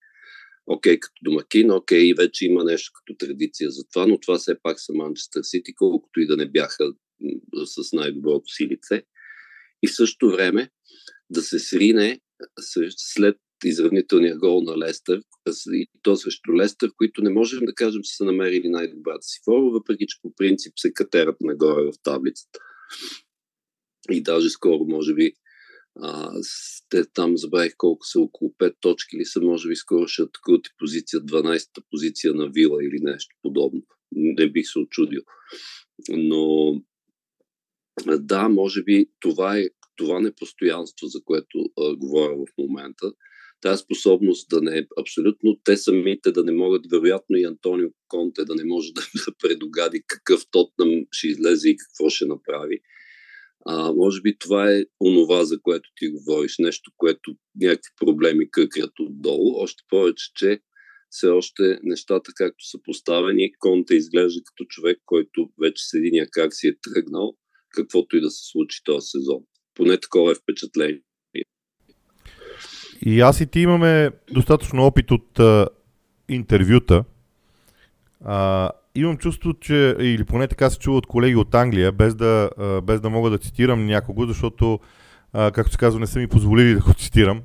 окей, 0.67 0.99
като 0.99 1.15
домакин, 1.23 1.71
окей, 1.71 2.13
вече 2.13 2.45
има 2.45 2.63
нещо 2.63 2.91
като 2.93 3.17
традиция 3.17 3.69
за 3.69 3.87
това, 3.93 4.07
но 4.07 4.19
това 4.19 4.37
все 4.37 4.61
пак 4.63 4.79
са 4.79 4.93
Манчестър 4.93 5.41
Сити, 5.43 5.75
колкото 5.75 6.19
и 6.19 6.27
да 6.27 6.37
не 6.37 6.49
бяха 6.49 6.93
с 7.65 7.93
най-доброто 7.93 8.49
си 8.49 8.67
лице. 8.67 9.03
И 9.83 9.87
в 9.87 9.95
същото 9.95 10.31
време 10.31 10.69
да 11.29 11.41
се 11.41 11.59
срине 11.59 12.19
след 12.97 13.37
изравнителния 13.65 14.37
гол 14.37 14.61
на 14.61 14.77
Лестър, 14.77 15.21
и 15.71 15.87
то 16.01 16.15
срещу 16.15 16.57
Лестър, 16.57 16.91
които 16.97 17.21
не 17.21 17.29
можем 17.29 17.59
да 17.65 17.73
кажем, 17.73 18.01
че 18.03 18.15
са 18.15 18.25
намерили 18.25 18.69
най-добрата 18.69 19.21
си 19.21 19.39
форма, 19.45 19.71
въпреки 19.71 20.05
че 20.07 20.21
по 20.21 20.35
принцип 20.35 20.73
се 20.77 20.93
катерат 20.93 21.35
нагоре 21.41 21.83
в 21.83 21.93
таблицата. 22.03 22.59
И 24.11 24.23
даже 24.23 24.49
скоро, 24.49 24.85
може 24.85 25.13
би, 25.13 25.33
а, 25.99 26.31
те 26.89 27.03
там 27.13 27.37
забравих 27.37 27.73
колко 27.77 28.05
са, 28.05 28.19
около 28.19 28.53
5 28.59 28.75
точки 28.81 29.15
или 29.15 29.25
са, 29.25 29.41
може 29.41 29.69
би 29.69 29.75
скоро 29.75 30.07
ще 30.07 30.23
открути 30.23 30.69
позиция, 30.79 31.21
12-та 31.21 31.81
позиция 31.91 32.33
на 32.33 32.49
Вила 32.49 32.83
или 32.83 32.99
нещо 33.01 33.35
подобно. 33.41 33.81
Не 34.11 34.49
бих 34.49 34.67
се 34.67 34.79
очудил. 34.79 35.21
Но 36.09 36.73
да, 38.19 38.49
може 38.49 38.83
би 38.83 39.05
това 39.19 39.57
е 39.57 39.69
това 39.95 40.19
непостоянство, 40.19 41.07
за 41.07 41.23
което 41.25 41.59
а, 41.79 41.95
говоря 41.95 42.35
в 42.35 42.57
момента, 42.57 43.11
тази 43.61 43.83
способност 43.83 44.49
да 44.49 44.61
не 44.61 44.77
е 44.77 44.85
абсолютно 44.99 45.59
те 45.63 45.77
самите 45.77 46.31
да 46.31 46.43
не 46.43 46.51
могат, 46.51 46.81
вероятно 46.91 47.37
и 47.37 47.43
Антонио 47.43 47.89
Конте 48.07 48.45
да 48.45 48.55
не 48.55 48.63
може 48.65 48.91
да, 48.95 49.01
да 49.01 49.33
предогади 49.39 50.03
какъв 50.07 50.41
Тотнам 50.51 51.05
ще 51.11 51.27
излезе 51.27 51.69
и 51.69 51.77
какво 51.77 52.09
ще 52.09 52.25
направи. 52.25 52.79
А, 53.65 53.93
може 53.93 54.21
би 54.21 54.37
това 54.39 54.71
е 54.71 54.85
онова, 55.01 55.45
за 55.45 55.61
което 55.61 55.89
ти 55.95 56.09
говориш, 56.09 56.55
нещо, 56.59 56.91
което 56.97 57.35
някакви 57.55 57.91
проблеми 57.97 58.51
къкрят 58.51 58.99
отдолу, 58.99 59.55
още 59.55 59.83
повече, 59.89 60.31
че 60.35 60.59
все 61.09 61.27
още 61.27 61.79
нещата, 61.83 62.31
както 62.35 62.65
са 62.65 62.77
поставени, 62.83 63.51
Конте 63.59 63.95
изглежда 63.95 64.41
като 64.45 64.65
човек, 64.69 64.97
който 65.05 65.49
вече 65.61 65.83
с 65.83 65.93
единия 65.93 66.27
как 66.31 66.53
си 66.53 66.67
е 66.67 66.77
тръгнал, 66.81 67.35
каквото 67.69 68.17
и 68.17 68.21
да 68.21 68.31
се 68.31 68.49
случи 68.51 68.81
този 68.83 69.05
сезон. 69.05 69.41
Поне 69.75 69.99
такова 69.99 70.31
е 70.31 70.35
впечатление. 70.35 71.01
И 73.01 73.21
аз 73.21 73.41
и 73.41 73.45
ти 73.45 73.59
имаме 73.59 74.11
достатъчно 74.33 74.85
опит 74.85 75.11
от 75.11 75.39
интервюта, 76.29 77.03
а, 78.25 78.69
имам 78.95 79.17
чувство, 79.17 79.53
че, 79.53 79.95
или 79.99 80.23
поне 80.23 80.47
така 80.47 80.69
се 80.69 80.79
чува 80.79 80.97
от 80.97 81.07
колеги 81.07 81.35
от 81.35 81.55
Англия, 81.55 81.91
без 81.91 82.15
да, 82.15 82.49
а, 82.57 82.81
без 82.81 83.01
да 83.01 83.09
мога 83.09 83.29
да 83.29 83.37
цитирам 83.37 83.85
някого, 83.85 84.25
защото, 84.25 84.79
а, 85.33 85.51
както 85.51 85.71
се 85.71 85.77
казва, 85.77 85.99
не 85.99 86.07
са 86.07 86.19
ми 86.19 86.27
позволили 86.27 86.73
да 86.73 86.79
го 86.79 86.93
цитирам. 86.93 87.41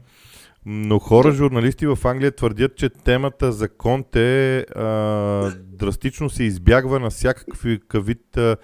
Но 0.66 0.98
хора, 0.98 1.32
журналисти 1.32 1.86
в 1.86 1.98
Англия 2.04 2.32
твърдят, 2.32 2.76
че 2.76 2.88
темата 2.88 3.52
за 3.52 3.68
Конте 3.68 4.58
а, 4.58 5.52
драстично 5.58 6.30
се 6.30 6.44
избягва 6.44 7.00
на 7.00 7.10
всякакви 7.10 7.80
вид 7.94 8.36
а, 8.36 8.56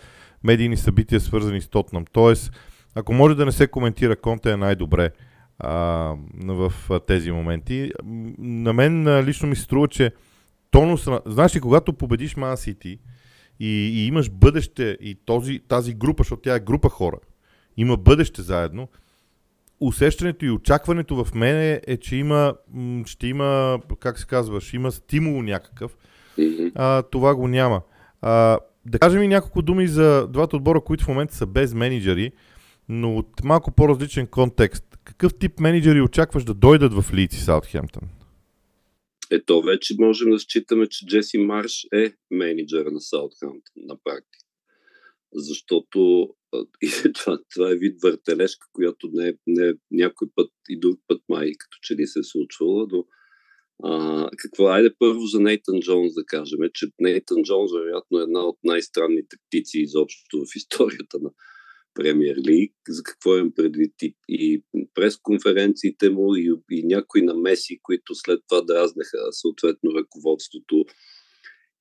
медийни 0.45 0.77
събития, 0.77 1.21
свързани 1.21 1.61
с 1.61 1.69
Тотнам. 1.69 2.05
Тоест, 2.13 2.53
ако 2.95 3.13
може 3.13 3.35
да 3.35 3.45
не 3.45 3.53
се 3.53 3.67
коментира 3.67 4.17
Конте 4.17 4.51
е 4.51 4.57
най-добре 4.57 5.11
а, 5.59 6.15
в 6.45 6.73
тези 7.07 7.31
моменти. 7.31 7.91
На 8.39 8.73
мен 8.73 9.21
лично 9.25 9.49
ми 9.49 9.57
се 9.57 9.63
струва, 9.63 9.89
че 9.89 10.13
тонус, 10.71 11.09
знаеш 11.27 11.57
ли, 11.57 11.61
когато 11.61 11.93
победиш 11.93 12.35
Man 12.35 12.55
City 12.55 12.99
и, 13.61 13.69
и 13.69 14.07
имаш 14.07 14.31
бъдеще 14.31 14.99
и 15.01 15.15
този, 15.25 15.61
тази 15.69 15.95
група, 15.95 16.23
защото 16.23 16.43
тя 16.43 16.55
е 16.55 16.61
група 16.61 16.89
хора, 16.89 17.17
има 17.77 17.97
бъдеще 17.97 18.43
заедно, 18.43 18.89
усещането 19.81 20.45
и 20.45 20.51
очакването 20.51 21.25
в 21.25 21.35
мене 21.35 21.81
е, 21.87 21.97
че 21.97 22.17
има, 22.17 22.55
ще 23.07 23.27
има, 23.27 23.81
как 24.01 24.19
се 24.19 24.27
казваш, 24.27 24.75
има 24.75 24.93
стимул 24.93 25.43
някакъв. 25.43 25.97
А, 26.75 27.03
това 27.03 27.35
го 27.35 27.49
няма. 27.49 27.81
А, 28.23 28.59
да 28.87 28.99
кажем 28.99 29.23
и 29.23 29.29
няколко 29.29 29.63
думи 29.63 29.89
за 29.89 30.29
двата 30.29 30.57
отбора, 30.57 30.81
които 30.81 31.05
в 31.05 31.09
момента 31.09 31.35
са 31.35 31.47
без 31.47 31.75
менеджери, 31.75 32.33
но 32.89 33.17
от 33.17 33.45
малко 33.45 33.71
по-различен 33.71 34.27
контекст. 34.27 34.85
Какъв 35.09 35.39
тип 35.39 35.61
менеджери 35.61 36.01
очакваш 36.01 36.45
да 36.45 36.55
дойдат 36.55 36.93
в 36.93 37.15
Лиц 37.15 37.35
и 37.35 37.41
Саутхемптън? 37.41 38.09
Ето 39.31 39.63
вече 39.63 39.95
можем 39.99 40.31
да 40.31 40.39
считаме, 40.39 40.89
че 40.89 41.07
Джеси 41.07 41.39
Марш 41.39 41.87
е 41.95 42.13
менеджер 42.31 42.87
на 42.87 43.01
Саутхемптън 43.01 43.83
на 43.87 43.97
практика. 44.05 44.45
Защото 45.35 46.29
и 46.83 47.13
това, 47.15 47.39
това 47.55 47.71
е 47.71 47.77
вид 47.77 47.97
въртележка, 48.03 48.67
която 48.73 49.11
не, 49.13 49.35
не 49.47 49.73
някой 49.91 50.29
път 50.35 50.51
и 50.69 50.81
друг 50.81 51.01
път 51.09 51.23
май 51.29 51.53
като 51.59 51.79
че 51.83 51.95
ли 51.95 52.07
се 52.07 52.19
е 52.19 52.23
случвала, 52.23 52.87
но 52.93 53.05
а, 53.83 54.31
какво? 54.39 54.67
Айде 54.67 54.95
първо 54.99 55.21
за 55.21 55.41
Нейтан 55.41 55.81
Джонс 55.81 56.15
да 56.15 56.25
кажем, 56.25 56.59
че 56.75 56.87
Нейтан 56.99 57.43
Джонс 57.43 57.73
вероятно 57.73 58.19
е 58.19 58.23
една 58.23 58.41
от 58.41 58.59
най-странните 58.65 59.37
птици 59.47 59.79
изобщо 59.79 60.39
в 60.39 60.57
историята 60.57 61.19
на 61.23 61.31
Премьер 61.99 62.37
Лиг. 62.37 62.73
За 62.89 63.03
какво 63.03 63.37
имам 63.37 63.53
предвид 63.57 63.93
и, 64.03 64.15
и 64.29 64.63
пресконференциите 64.95 66.11
му 66.11 66.37
и, 66.37 66.51
и 66.71 66.83
някои 66.87 67.23
намеси, 67.23 67.81
които 67.83 68.15
след 68.15 68.41
това 68.49 68.61
дразнаха 68.61 69.19
съответно 69.31 69.95
ръководството 69.95 70.85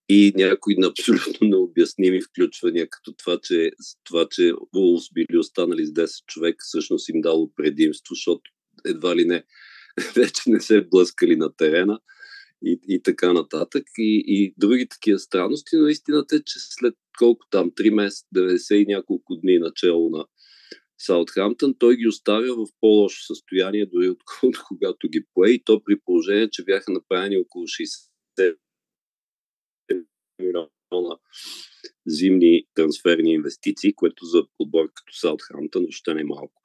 и 0.10 0.34
някои 0.36 0.76
на 0.78 0.88
абсолютно 0.88 1.48
необясними 1.48 2.22
включвания, 2.22 2.90
като 2.90 3.14
това, 3.14 3.40
че, 3.44 3.72
това, 4.04 4.28
че 4.32 4.54
Улс 4.76 5.04
били 5.14 5.38
останали 5.38 5.86
с 5.86 5.90
10 5.90 6.26
човека, 6.26 6.58
всъщност 6.60 7.10
им 7.10 7.22
дало 7.22 7.54
предимство, 7.56 8.16
защото 8.16 8.52
едва 8.86 9.16
ли 9.16 9.26
не 9.26 9.44
вече 10.16 10.42
не 10.48 10.60
се 10.60 10.82
блъскали 10.82 11.36
на 11.36 11.56
терена 11.56 12.00
и, 12.64 12.80
и 12.88 13.04
така 13.04 13.34
нататък. 13.34 13.84
И, 13.98 14.24
и 14.28 14.54
други 14.58 14.88
такива 14.88 15.20
странности, 15.20 15.76
но 15.76 15.88
истината 15.88 16.36
е, 16.36 16.40
че 16.40 16.60
след 16.60 16.96
колко 17.18 17.46
там, 17.50 17.72
3 17.72 17.90
месеца, 17.90 18.26
90 18.36 18.76
и 18.76 18.86
няколко 18.86 19.36
дни 19.36 19.60
начало 19.60 20.10
на 20.10 20.26
Саутхамптън, 20.98 21.76
той 21.80 21.96
ги 21.96 22.08
оставя 22.08 22.56
в 22.56 22.68
по-лошо 22.82 23.24
състояние, 23.24 23.86
дори 23.86 24.10
отколкото 24.10 24.64
когато 24.68 25.10
ги 25.10 25.26
пое, 25.34 25.50
и 25.50 25.64
то 25.64 25.84
при 25.84 26.00
положение, 26.00 26.50
че 26.50 26.64
бяха 26.64 26.92
направени 26.92 27.38
около 27.38 27.66
60 27.66 28.58
милиона 30.40 30.68
зимни 32.08 32.64
трансферни 32.76 33.34
инвестиции, 33.34 33.94
което 33.94 34.26
за 34.26 34.44
отбор 34.60 34.86
като 34.94 35.14
Саутхамптън 35.14 35.82
въобще 35.82 36.14
не 36.14 36.22
е 36.22 36.24
малко. 36.24 36.62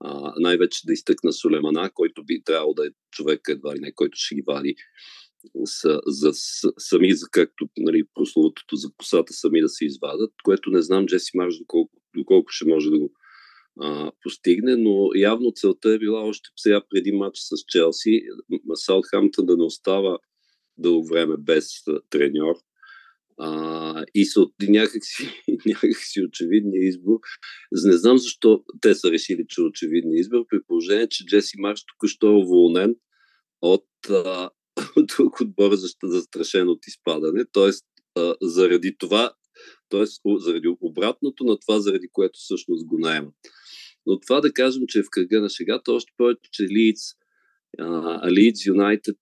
А, 0.00 0.34
най-вече 0.38 0.86
да 0.86 0.92
изтъкна 0.92 1.32
Сулемана, 1.32 1.90
който 1.94 2.24
би 2.24 2.42
трябвало 2.44 2.74
да 2.74 2.86
е 2.86 2.90
човек 3.10 3.40
едва 3.48 3.76
ли 3.76 3.80
не, 3.80 3.92
който 3.92 4.18
ще 4.18 4.34
ги 4.34 4.42
вади 4.46 4.74
са, 5.64 6.00
за, 6.06 6.30
сами, 6.78 7.14
за 7.14 7.26
както 7.30 7.68
нали, 7.78 8.02
прословутото 8.14 8.76
за 8.76 8.88
косата 8.96 9.32
сами 9.32 9.60
да 9.60 9.68
се 9.68 9.84
извадат, 9.84 10.32
което 10.44 10.70
не 10.70 10.82
знам 10.82 11.06
Джеси 11.06 11.30
Марш 11.34 11.58
доколко, 11.58 11.92
доколко 12.16 12.50
ще 12.50 12.68
може 12.68 12.90
да 12.90 12.98
го 12.98 13.12
а, 13.80 14.12
постигне, 14.22 14.76
но 14.76 15.08
явно 15.16 15.52
целта 15.54 15.90
е 15.90 15.98
била 15.98 16.20
още 16.20 16.48
сега 16.56 16.82
преди 16.90 17.12
матч 17.12 17.38
с 17.38 17.64
Челси, 17.68 18.22
Саутхамптън 18.74 19.46
да 19.46 19.56
не 19.56 19.64
остава 19.64 20.18
дълго 20.78 21.06
време 21.06 21.34
без 21.38 21.68
треньор, 22.10 22.54
а, 23.40 24.04
и 24.14 24.24
са 24.24 24.40
от 24.40 24.54
някакси, 24.68 25.42
някакси 25.66 26.22
очевидния 26.22 26.88
избор. 26.88 27.18
Не 27.84 27.96
знам 27.96 28.18
защо 28.18 28.64
те 28.80 28.94
са 28.94 29.10
решили, 29.10 29.44
че 29.48 29.60
е 29.60 29.64
очевидния 29.64 30.20
избор, 30.20 30.44
при 30.50 30.58
положение, 30.66 31.08
че 31.08 31.26
Джеси 31.26 31.56
Марш 31.58 31.84
току-що 31.84 32.26
е 32.26 32.42
уволнен 32.44 32.94
от, 33.62 33.86
а, 34.10 34.50
друг 35.16 35.40
отбор 35.40 35.74
за 35.74 35.88
застрашен 36.02 36.68
от 36.68 36.86
изпадане. 36.86 37.44
Тоест, 37.52 37.84
а, 38.14 38.34
заради 38.42 38.96
това, 38.98 39.32
т.е. 39.88 40.04
заради 40.38 40.68
обратното 40.80 41.44
на 41.44 41.58
това, 41.58 41.80
заради 41.80 42.08
което 42.12 42.38
всъщност 42.38 42.86
го 42.86 42.98
наемат. 42.98 43.34
Но 44.06 44.20
това 44.20 44.40
да 44.40 44.52
кажем, 44.52 44.82
че 44.88 44.98
е 44.98 45.02
в 45.02 45.10
кръга 45.10 45.40
на 45.40 45.48
шегата, 45.48 45.92
още 45.92 46.12
повече, 46.16 46.50
че 46.52 46.62
Лидс, 46.62 47.02
Лидс 48.30 48.66
Юнайтед 48.66 49.16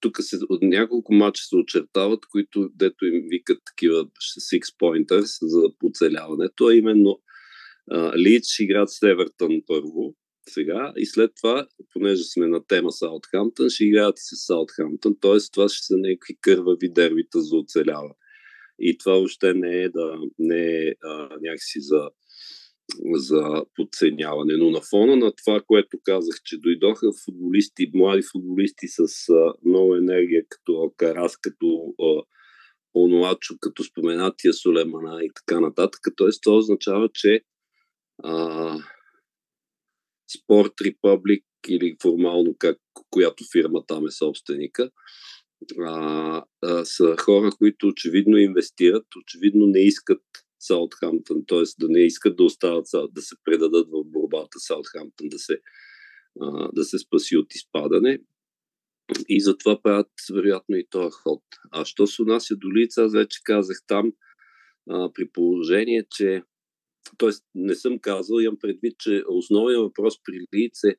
тук 0.00 0.16
се, 0.20 0.36
от 0.48 0.62
няколко 0.62 1.14
мача 1.14 1.44
се 1.44 1.56
очертават, 1.56 2.26
които 2.30 2.70
дето 2.74 3.06
им 3.06 3.22
викат 3.30 3.58
такива 3.66 4.06
six 4.52 4.62
pointers 4.80 5.38
за 5.42 5.62
оцеляването, 5.82 6.66
а 6.66 6.74
именно 6.74 7.20
Лидс 8.16 8.58
играят 8.60 8.90
с 8.90 9.02
Евертън 9.02 9.62
първо, 9.66 10.14
сега 10.48 10.92
и 10.96 11.06
след 11.06 11.30
това, 11.42 11.66
понеже 11.92 12.24
сме 12.24 12.46
на 12.46 12.66
тема 12.66 12.92
Саутхамптън, 12.92 13.70
ще 13.70 13.84
играят 13.84 14.18
с 14.18 14.46
Саутхамптън, 14.46 15.16
т.е. 15.20 15.36
това 15.52 15.68
ще 15.68 15.86
са 15.86 15.96
някакви 15.96 16.36
кървави 16.40 16.88
дербита 16.88 17.40
за 17.40 17.56
оцеляване. 17.56 18.14
И 18.78 18.98
това 18.98 19.12
въобще 19.12 19.54
не 19.54 19.82
е, 19.82 19.88
да, 19.88 20.18
не 20.38 20.86
е 20.86 20.94
а, 21.04 21.28
някакси 21.40 21.80
за 21.80 22.10
за 23.14 23.64
подценяване. 23.74 24.56
Но 24.56 24.70
на 24.70 24.80
фона 24.80 25.16
на 25.16 25.32
това, 25.32 25.60
което 25.66 25.98
казах, 26.04 26.36
че 26.44 26.58
дойдоха 26.58 27.06
футболисти, 27.24 27.90
млади 27.94 28.22
футболисти 28.32 28.86
с 28.88 29.28
а, 29.28 29.52
много 29.64 29.94
енергия, 29.94 30.42
като 30.48 30.72
Алкарас, 30.72 31.36
като 31.36 31.94
а, 32.02 32.22
Онуачо, 32.94 33.54
като 33.60 33.84
споменатия 33.84 34.52
Сулемана 34.52 35.24
и 35.24 35.30
така 35.34 35.60
нататък. 35.60 36.00
Тоест, 36.16 36.42
това 36.42 36.56
означава, 36.56 37.08
че 37.14 37.40
а, 38.22 38.78
Спорт 40.28 40.72
Републик 40.84 41.44
или 41.68 41.96
формално 42.02 42.54
как, 42.58 42.78
която 43.10 43.44
фирма 43.52 43.86
там 43.86 44.06
е 44.06 44.10
собственика, 44.10 44.90
а, 45.80 46.44
а, 46.62 46.84
са 46.84 47.16
хора, 47.20 47.50
които 47.58 47.86
очевидно 47.86 48.36
инвестират, 48.36 49.06
очевидно 49.16 49.66
не 49.66 49.80
искат 49.80 50.22
Саутхамптън, 50.60 51.44
т.е. 51.46 51.62
да 51.78 51.88
не 51.88 52.00
искат 52.00 52.36
да 52.36 52.44
остават, 52.44 52.86
да 53.10 53.22
се 53.22 53.36
предадат 53.44 53.88
в 53.88 54.04
борбата 54.04 54.58
Саутхамптън, 54.58 55.28
да 55.28 55.38
се, 55.38 55.60
а, 56.40 56.68
да 56.72 56.84
се 56.84 56.98
спаси 56.98 57.36
от 57.36 57.54
изпадане. 57.54 58.18
И 59.28 59.40
затова 59.40 59.82
правят 59.82 60.10
вероятно 60.34 60.76
и 60.76 60.86
този 60.90 61.10
ход. 61.12 61.42
А 61.70 61.84
що 61.84 62.06
се 62.06 62.22
отнася 62.22 62.56
до 62.56 62.72
лица, 62.72 63.02
аз 63.02 63.12
вече 63.12 63.40
казах 63.44 63.76
там, 63.86 64.12
а, 64.90 65.12
при 65.12 65.28
положение, 65.28 66.04
че 66.10 66.42
Тоест, 67.18 67.44
не 67.54 67.74
съм 67.74 67.98
казал, 67.98 68.40
имам 68.40 68.58
предвид, 68.58 68.98
че 68.98 69.22
основният 69.28 69.82
въпрос 69.82 70.14
при 70.24 70.40
Лиц 70.54 70.84
е 70.84 70.96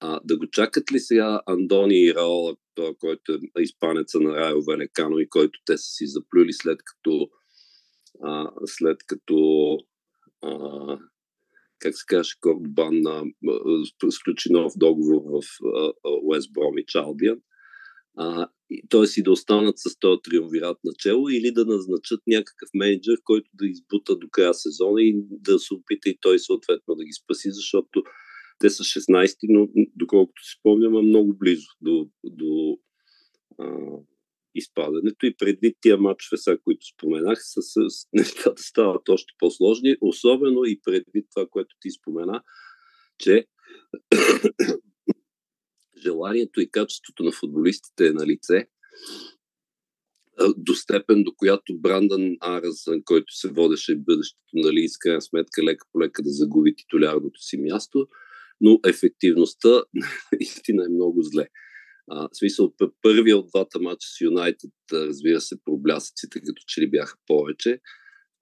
а, 0.00 0.20
да 0.24 0.38
го 0.38 0.50
чакат 0.50 0.92
ли 0.92 0.98
сега 0.98 1.40
Андони 1.46 2.04
и 2.04 2.14
Раола, 2.14 2.56
който 3.00 3.32
е 3.32 3.62
изпанеца 3.62 4.20
на 4.20 4.36
Райо 4.36 4.62
Велекано 4.62 5.18
и 5.18 5.28
който 5.28 5.60
те 5.66 5.78
са 5.78 5.90
си 5.90 6.06
заплюли 6.06 6.52
след 6.52 6.78
като 6.84 7.28
а, 8.22 8.50
след 8.66 8.96
като 9.06 9.78
а, 10.42 10.98
как 11.78 11.94
се 11.96 12.04
каже, 12.06 12.34
Кордобан 12.40 12.94
сключи 14.10 14.52
нов 14.52 14.72
договор 14.76 15.22
в 15.24 15.42
Уест 16.22 16.52
Бромич 16.52 16.94
Албиан. 16.94 17.40
Т.е. 18.90 19.20
и 19.20 19.22
да 19.22 19.32
останат 19.32 19.78
с 19.78 19.98
този 19.98 20.20
триумвират 20.22 20.78
начало 20.84 21.28
или 21.28 21.52
да 21.52 21.64
назначат 21.64 22.20
някакъв 22.26 22.68
менеджер, 22.74 23.18
който 23.24 23.50
да 23.54 23.66
избута 23.66 24.16
до 24.16 24.28
края 24.30 24.54
сезона 24.54 25.02
и 25.02 25.14
да 25.30 25.58
се 25.58 25.74
опита 25.74 26.08
и 26.08 26.18
той 26.20 26.38
съответно 26.38 26.94
да 26.94 27.04
ги 27.04 27.12
спаси, 27.12 27.48
защото 27.52 28.02
те 28.58 28.70
са 28.70 28.82
16, 28.82 29.36
но 29.48 29.68
доколкото 29.96 30.42
си 30.44 30.56
спомням, 30.60 30.96
е 30.96 31.02
много 31.02 31.38
близо 31.38 31.66
до, 31.80 32.08
до 32.24 32.78
а, 33.58 33.66
изпадането 34.54 35.26
и 35.26 35.36
предвид 35.36 35.76
тия 35.80 35.98
матчове, 35.98 36.36
сега, 36.36 36.58
които 36.64 36.86
споменах, 36.86 37.38
с, 37.42 37.62
с, 37.62 38.06
нещата 38.12 38.62
стават 38.62 39.08
още 39.08 39.34
по-сложни, 39.38 39.96
особено 40.00 40.64
и 40.64 40.80
предвид 40.84 41.26
това, 41.34 41.46
което 41.50 41.76
ти 41.80 41.90
спомена, 41.90 42.42
че 43.18 43.46
желанието 46.02 46.60
и 46.60 46.70
качеството 46.70 47.22
на 47.22 47.32
футболистите 47.32 48.06
е 48.06 48.12
на 48.12 48.26
лице 48.26 48.68
до 50.56 50.74
степен, 50.74 51.22
до 51.22 51.34
която 51.36 51.78
Брандън 51.78 52.36
Аразън, 52.40 53.02
който 53.04 53.34
се 53.36 53.48
водеше 53.48 53.96
бъдещето, 53.96 54.52
нали, 54.54 54.88
с 54.88 54.98
крайна 54.98 55.22
сметка 55.22 55.62
лека 55.62 55.86
по 55.92 56.00
лека 56.00 56.22
да 56.22 56.30
загуби 56.30 56.74
титулярното 56.76 57.40
си 57.40 57.56
място, 57.56 58.06
но 58.60 58.80
ефективността 58.86 59.82
истина 60.40 60.84
е 60.84 60.94
много 60.94 61.22
зле. 61.22 61.48
А, 62.10 62.28
в 62.28 62.36
смисъл, 62.36 62.74
първият 63.02 63.38
от 63.38 63.48
двата 63.50 63.80
мача 63.80 64.08
с 64.18 64.20
Юнайтед, 64.20 64.70
разбира 64.92 65.40
се, 65.40 65.64
проблясъците 65.64 66.40
като 66.40 66.62
че 66.66 66.80
ли 66.80 66.90
бяха 66.90 67.16
повече, 67.26 67.80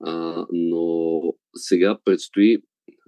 а, 0.04 0.46
но 0.52 1.20
сега 1.56 1.98
предстои 2.04 2.58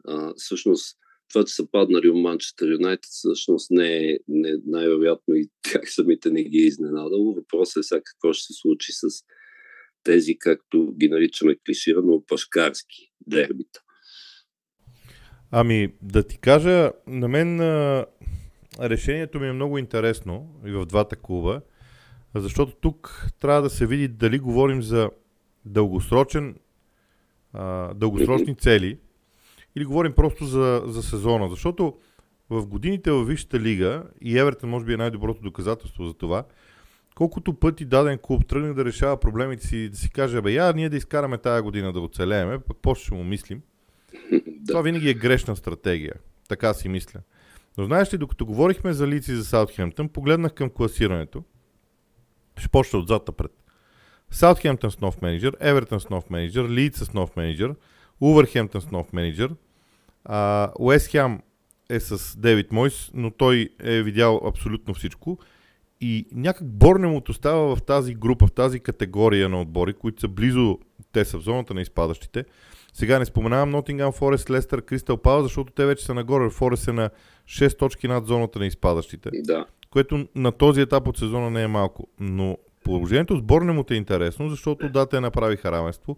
а, 0.09 0.35
всъщност 0.37 0.99
това, 1.33 1.45
че 1.45 1.55
са 1.55 1.71
паднали 1.71 2.09
от 2.09 2.23
Манчестър 2.23 2.69
Юнайтед, 2.73 3.11
всъщност 3.11 3.71
не 3.71 3.97
е 3.97 4.19
не, 4.29 4.53
най-вероятно 4.67 5.35
и 5.35 5.49
тях 5.63 5.83
самите 5.87 6.31
не 6.31 6.45
ги 6.45 6.59
е 6.59 6.67
изненадало. 6.67 7.35
Въпросът 7.35 7.81
е 7.81 7.83
сега 7.83 8.01
какво 8.05 8.33
ще 8.33 8.47
се 8.47 8.53
случи 8.53 8.93
с 8.93 9.25
тези, 10.05 10.39
както 10.39 10.95
ги 11.01 11.09
наричаме 11.09 11.57
клиширано, 11.67 12.25
пашкарски 12.27 13.13
дербита. 13.27 13.81
Ами, 15.51 15.95
да 16.03 16.23
ти 16.23 16.39
кажа, 16.39 16.91
на 17.07 17.29
мен 17.29 17.61
а, 17.61 18.07
решението 18.81 19.41
ми 19.41 19.49
е 19.49 19.53
много 19.53 19.79
интересно 19.79 20.61
и 20.67 20.71
в 20.71 20.87
двата 20.87 21.17
клуба, 21.17 21.61
защото 22.35 22.73
тук 22.81 23.27
трябва 23.41 23.63
да 23.63 23.71
се 23.71 23.87
види 23.87 24.09
дали 24.09 24.39
говорим 24.39 24.83
за 24.83 25.11
дългосрочен, 25.65 26.57
а, 27.53 27.95
дългосрочни 27.95 28.57
цели 28.57 28.99
или 29.77 29.85
говорим 29.85 30.13
просто 30.13 30.45
за, 30.45 30.83
за 30.87 31.03
сезона. 31.03 31.49
Защото 31.49 31.99
в 32.51 32.67
годините 32.67 33.11
във 33.11 33.29
Висшата 33.29 33.61
лига, 33.61 34.03
и 34.21 34.39
Евертън 34.39 34.71
може 34.71 34.85
би 34.85 34.93
е 34.93 34.97
най-доброто 34.97 35.43
доказателство 35.43 36.07
за 36.07 36.15
това, 36.15 36.45
колкото 37.15 37.55
пъти 37.55 37.85
даден 37.85 38.19
клуб 38.19 38.47
тръгне 38.47 38.75
да 38.75 38.85
решава 38.85 39.17
проблемите 39.17 39.67
си, 39.67 39.89
да 39.89 39.97
си 39.97 40.11
каже, 40.11 40.41
бе, 40.41 40.53
я 40.53 40.73
ние 40.73 40.89
да 40.89 40.97
изкараме 40.97 41.39
тая 41.39 41.63
година 41.63 41.93
да 41.93 42.01
оцелееме, 42.01 42.59
пък 42.59 42.77
после 42.83 43.03
ще 43.03 43.15
му 43.15 43.25
мислим. 43.25 43.63
Да. 44.63 44.73
Това 44.73 44.83
винаги 44.83 45.11
е 45.11 45.15
грешна 45.15 45.57
стратегия. 45.57 46.15
Така 46.49 46.75
си 46.75 46.89
мисля. 46.89 47.21
Но 47.79 47.85
знаеш 47.85 48.15
ли, 48.15 48.19
докато 48.19 48.47
говорихме 48.47 48.93
за 48.93 49.07
лици 49.07 49.35
за 49.35 49.45
Саутхемптън, 49.45 50.09
погледнах 50.09 50.55
към 50.55 50.71
класирането. 50.71 51.45
Ще 52.57 52.69
почна 52.69 52.99
отзад 52.99 53.29
напред. 53.29 53.51
Саутхемптън 54.31 54.91
с 54.91 55.01
нов 55.01 55.23
менеджер, 55.23 55.57
Евертън 55.61 56.01
с 56.01 56.11
нов 56.11 56.31
менеджер, 56.31 56.69
Лийд 56.69 56.95
с 56.97 57.13
нов 57.13 57.37
менеджер, 57.37 57.75
Увърхемптън 58.23 58.81
с 58.81 58.91
нов 58.91 59.13
менеджер, 59.13 59.55
Уест 60.79 61.11
Хем 61.11 61.41
е 61.91 62.01
с 62.01 62.39
Девид 62.39 62.73
Мойс, 62.73 63.11
но 63.15 63.31
той 63.31 63.69
е 63.81 64.03
видял 64.03 64.41
абсолютно 64.45 64.95
всичко. 64.95 65.39
И 66.01 66.27
някак 66.33 66.69
Борнемот 66.69 67.29
остава 67.29 67.77
в 67.77 67.83
тази 67.83 68.15
група, 68.15 68.47
в 68.47 68.53
тази 68.53 68.81
категория 68.81 69.49
на 69.49 69.61
отбори, 69.61 69.93
които 69.93 70.21
са 70.21 70.29
близо, 70.29 70.79
те 71.13 71.25
са 71.25 71.39
в 71.39 71.43
зоната 71.43 71.75
на 71.75 71.81
изпадащите. 71.81 72.45
Сега 72.93 73.19
не 73.19 73.25
споменавам 73.25 73.71
Нотингам, 73.71 74.13
Форест, 74.13 74.51
Лестър, 74.51 74.83
Кристал 74.83 75.17
Пала, 75.17 75.43
защото 75.43 75.73
те 75.73 75.87
вече 75.87 76.05
са 76.05 76.15
нагоре. 76.15 76.51
Форест 76.51 76.89
е 76.89 76.93
на 76.93 77.11
6 77.47 77.79
точки 77.79 78.09
над 78.09 78.27
зоната 78.27 78.59
на 78.59 78.67
изпадащите. 78.67 79.31
Да. 79.35 79.67
Което 79.91 80.29
на 80.35 80.53
този 80.53 80.81
етап 80.81 81.09
от 81.09 81.19
сезона 81.19 81.51
не 81.51 81.63
е 81.63 81.67
малко. 81.67 82.09
Но 82.21 82.59
положението 82.85 83.37
с 83.37 83.43
Борнемот 83.43 83.91
е 83.91 83.95
интересно, 83.95 84.49
защото 84.49 84.89
да, 84.89 85.07
те 85.07 85.21
направиха 85.21 85.73
равенство. 85.73 86.17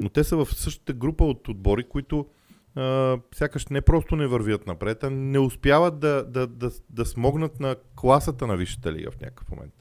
Но 0.00 0.08
те 0.08 0.24
са 0.24 0.36
в 0.36 0.54
същата 0.54 0.92
група 0.92 1.24
от 1.24 1.48
отбори, 1.48 1.84
които 1.84 2.26
а, 2.74 3.18
сякаш 3.34 3.66
не 3.66 3.80
просто 3.80 4.16
не 4.16 4.26
вървят 4.26 4.66
напред, 4.66 5.04
а 5.04 5.10
не 5.10 5.38
успяват 5.38 6.00
да, 6.00 6.24
да, 6.24 6.46
да, 6.46 6.70
да 6.90 7.04
смогнат 7.04 7.60
на 7.60 7.76
класата 7.96 8.46
на 8.46 8.56
Висшата 8.56 8.92
лига 8.92 9.10
в 9.10 9.20
някакъв 9.20 9.50
момент. 9.50 9.72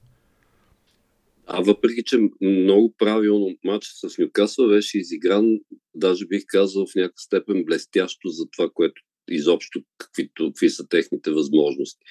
А 1.47 1.62
въпреки, 1.62 2.04
че 2.06 2.17
много 2.41 2.93
правилно 2.97 3.56
матч 3.63 3.86
с 3.86 4.17
Нюкасъл 4.17 4.67
беше 4.67 4.97
изигран, 4.97 5.60
даже 5.95 6.25
бих 6.25 6.43
казал 6.47 6.86
в 6.86 6.95
някакъв 6.95 7.21
степен 7.21 7.63
блестящо 7.65 8.28
за 8.28 8.45
това, 8.49 8.69
което 8.73 9.01
изобщо 9.30 9.82
какви, 9.97 10.30
какви 10.38 10.69
са 10.69 10.88
техните 10.88 11.32
възможности. 11.32 12.06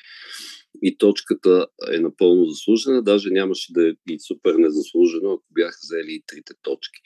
И 0.83 0.99
точката 0.99 1.67
е 1.93 1.99
напълно 1.99 2.47
заслужена, 2.47 3.03
даже 3.03 3.31
нямаше 3.31 3.73
да 3.73 3.89
е 3.89 3.93
и 4.09 4.21
супер 4.21 4.55
незаслужено, 4.55 5.33
ако 5.33 5.45
бяха 5.55 5.79
взели 5.83 6.13
и 6.13 6.23
трите 6.27 6.53
точки. 6.63 7.01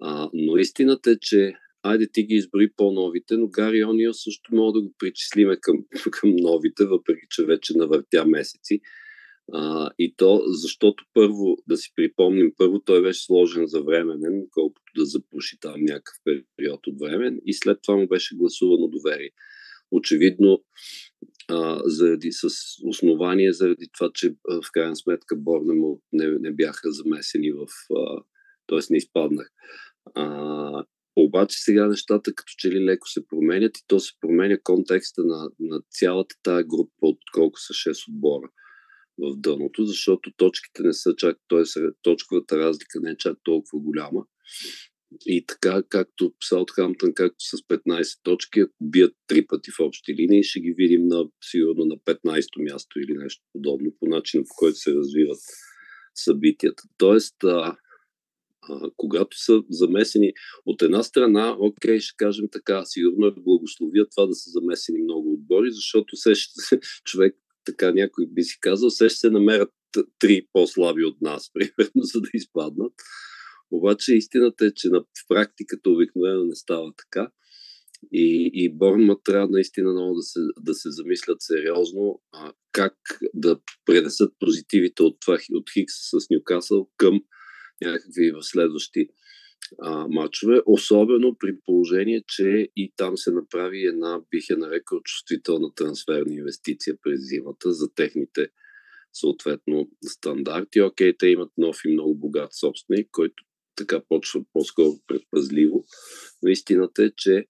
А, 0.00 0.30
но 0.34 0.56
истината 0.56 1.10
е, 1.10 1.16
че 1.20 1.54
айде 1.82 2.08
ти 2.12 2.22
ги 2.22 2.34
изброи 2.34 2.72
по-новите, 2.76 3.36
но 3.36 3.48
Гари 3.48 3.84
Онио 3.84 4.14
също 4.14 4.54
мога 4.54 4.72
да 4.72 4.86
го 4.86 4.94
причислиме 4.98 5.56
към, 5.60 5.76
към 6.10 6.36
новите, 6.36 6.86
въпреки 6.86 7.26
че 7.30 7.44
вече 7.44 7.76
навъртя 7.76 8.24
месеци. 8.26 8.80
А, 9.52 9.90
и 9.98 10.14
то, 10.16 10.42
защото 10.46 11.04
първо, 11.14 11.56
да 11.68 11.76
си 11.76 11.92
припомним, 11.96 12.52
първо 12.56 12.80
той 12.80 13.02
беше 13.02 13.24
сложен 13.24 13.66
за 13.66 13.82
временен, 13.82 14.46
колкото 14.50 14.92
да 14.96 15.04
запуши 15.04 15.60
там 15.60 15.80
някакъв 15.80 16.16
период 16.56 16.86
от 16.86 17.00
време, 17.00 17.36
и 17.46 17.54
след 17.54 17.78
това 17.82 17.96
му 17.96 18.08
беше 18.08 18.36
гласувано 18.36 18.88
доверие. 18.88 19.30
Очевидно, 19.90 20.62
а, 21.48 21.80
заради, 21.84 22.32
с 22.32 22.48
основание, 22.84 23.52
заради 23.52 23.86
това, 23.98 24.10
че 24.14 24.34
в 24.62 24.72
крайна 24.72 24.96
сметка 24.96 25.36
Борнемо 25.36 26.00
не, 26.12 26.26
не 26.26 26.52
бяха 26.52 26.92
замесени 26.92 27.52
в, 27.52 27.66
т.е. 28.66 28.78
не 28.90 28.96
изпаднах. 28.96 29.50
А, 30.14 30.84
обаче 31.16 31.58
сега 31.58 31.86
нещата 31.86 32.34
като 32.34 32.52
че 32.58 32.70
ли 32.70 32.84
леко 32.84 33.08
се 33.08 33.26
променят 33.28 33.78
и 33.78 33.84
то 33.86 34.00
се 34.00 34.12
променя 34.20 34.58
контекста 34.64 35.24
на, 35.24 35.50
на 35.60 35.80
цялата 35.90 36.34
тая 36.42 36.64
група, 36.64 36.92
от 37.00 37.18
колко 37.34 37.60
са 37.60 37.72
6 37.72 38.08
отбора 38.08 38.50
в 39.18 39.36
дъното, 39.36 39.84
защото 39.84 40.32
точките 40.36 40.82
не 40.82 40.92
са 40.92 41.14
чак, 41.16 41.36
т.е. 41.48 41.80
точковата 42.02 42.58
разлика 42.58 43.00
не 43.00 43.10
е 43.10 43.16
чак 43.16 43.36
толкова 43.44 43.80
голяма. 43.80 44.24
И 45.26 45.46
така, 45.46 45.82
както 45.88 46.34
Саутхамптън, 46.42 47.14
както 47.14 47.44
с 47.44 47.56
15 47.56 48.22
точки, 48.22 48.60
ако 48.60 48.74
бият 48.82 49.14
три 49.26 49.46
пъти 49.46 49.70
в 49.70 49.80
общи 49.80 50.14
линии, 50.14 50.42
ще 50.42 50.60
ги 50.60 50.74
видим 50.76 51.06
на, 51.06 51.24
сигурно 51.44 51.84
на 51.84 51.96
15-то 51.96 52.60
място 52.60 53.00
или 53.00 53.18
нещо 53.18 53.42
подобно, 53.52 53.92
по 54.00 54.06
начина 54.06 54.42
по 54.42 54.54
който 54.56 54.76
се 54.76 54.94
развиват 54.94 55.38
събитията. 56.14 56.82
Тоест, 56.98 57.44
а, 57.44 57.76
когато 58.96 59.44
са 59.44 59.62
замесени 59.70 60.32
от 60.66 60.82
една 60.82 61.02
страна, 61.02 61.56
окей, 61.58 62.00
ще 62.00 62.16
кажем 62.16 62.48
така, 62.52 62.84
сигурно 62.84 63.26
е 63.26 63.34
благословия 63.36 64.06
това 64.08 64.26
да 64.26 64.34
са 64.34 64.50
замесени 64.50 65.02
много 65.02 65.32
отбори, 65.32 65.70
защото 65.70 66.16
се 66.16 66.32
човек, 67.04 67.36
така 67.64 67.92
някой 67.92 68.26
би 68.26 68.42
си 68.42 68.58
казал, 68.60 68.90
се 68.90 69.08
ще 69.08 69.18
се 69.18 69.30
намерят 69.30 69.70
три 70.18 70.46
по-слаби 70.52 71.04
от 71.04 71.20
нас, 71.20 71.50
примерно, 71.54 72.02
за 72.02 72.20
да 72.20 72.28
изпаднат. 72.34 72.92
Обаче 73.70 74.14
истината 74.14 74.66
е, 74.66 74.74
че 74.74 74.88
на 74.88 75.04
практиката 75.28 75.90
обикновено 75.90 76.44
не 76.44 76.54
става 76.54 76.92
така. 76.96 77.30
И, 78.12 78.50
и 78.54 78.72
Борнмът 78.72 79.20
трябва 79.24 79.48
наистина 79.50 79.92
много 79.92 80.14
да 80.14 80.22
се, 80.22 80.40
да 80.60 80.74
се 80.74 80.90
замислят 80.90 81.36
сериозно 81.40 82.20
а, 82.32 82.52
как 82.72 82.94
да 83.34 83.60
пренесат 83.84 84.32
позитивите 84.40 85.02
от, 85.02 85.16
това, 85.20 85.38
от 85.52 85.70
Хикс 85.72 85.94
с 85.94 86.30
Нюкасъл 86.30 86.88
към 86.96 87.20
някакви 87.82 88.32
в 88.32 88.42
следващи 88.42 89.08
а, 89.82 90.08
матчове, 90.08 90.60
особено 90.66 91.36
при 91.38 91.56
положение, 91.64 92.22
че 92.28 92.68
и 92.76 92.92
там 92.96 93.16
се 93.16 93.30
направи 93.30 93.86
една, 93.86 94.20
бих 94.30 94.50
я 94.50 94.56
нарекал, 94.56 95.00
чувствителна 95.04 95.74
трансферна 95.74 96.34
инвестиция 96.34 96.96
през 97.02 97.20
зимата 97.20 97.72
за 97.72 97.94
техните 97.94 98.48
съответно 99.12 99.90
стандарти. 100.04 100.80
Окей, 100.80 101.16
те 101.18 101.26
имат 101.26 101.52
нов 101.58 101.80
и 101.84 101.92
много 101.92 102.14
богат 102.14 102.54
собственик, 102.54 103.08
който 103.12 103.44
така 103.76 104.00
почва 104.08 104.44
по-скоро 104.52 104.92
предпазливо. 105.06 105.84
Но 106.42 106.50
истината 106.50 107.04
е, 107.04 107.10
че, 107.16 107.46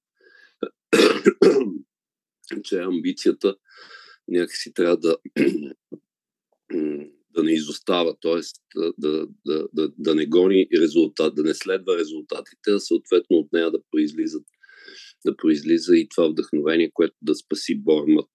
че 2.64 2.78
амбицията 2.78 3.56
някакси 4.28 4.74
трябва 4.74 4.96
да 4.96 5.16
да 7.38 7.44
не 7.44 7.52
изостава, 7.52 8.14
т.е. 8.22 8.40
Да, 8.98 9.26
да, 9.46 9.68
да, 9.72 9.90
да 9.98 10.14
не 10.14 10.26
гони 10.26 10.66
резултат, 10.80 11.34
да 11.34 11.42
не 11.42 11.54
следва 11.54 11.98
резултатите, 11.98 12.70
а 12.70 12.78
съответно 12.78 13.36
от 13.36 13.52
нея 13.52 13.70
да 13.70 13.78
произлизат 13.90 14.44
да 15.26 15.36
произлиза 15.36 15.96
и 15.96 16.08
това 16.08 16.28
вдъхновение, 16.28 16.90
което 16.94 17.14
да 17.22 17.34
спаси 17.34 17.82
Бормът 17.82 18.26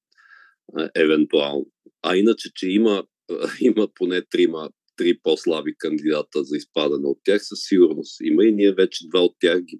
евентуално. 0.95 1.65
А 2.01 2.17
иначе, 2.17 2.49
че 2.55 2.69
има, 2.69 3.03
има 3.61 3.87
поне 3.95 4.21
трима, 4.29 4.69
три 4.97 5.19
по-слаби 5.23 5.75
кандидата 5.77 6.43
за 6.43 6.57
изпадане 6.57 7.07
от 7.07 7.19
тях, 7.23 7.41
със 7.43 7.59
сигурност 7.61 8.17
има 8.21 8.45
и 8.45 8.51
ние 8.51 8.73
вече 8.73 9.07
два 9.07 9.19
от 9.19 9.35
тях 9.39 9.61
ги, 9.61 9.79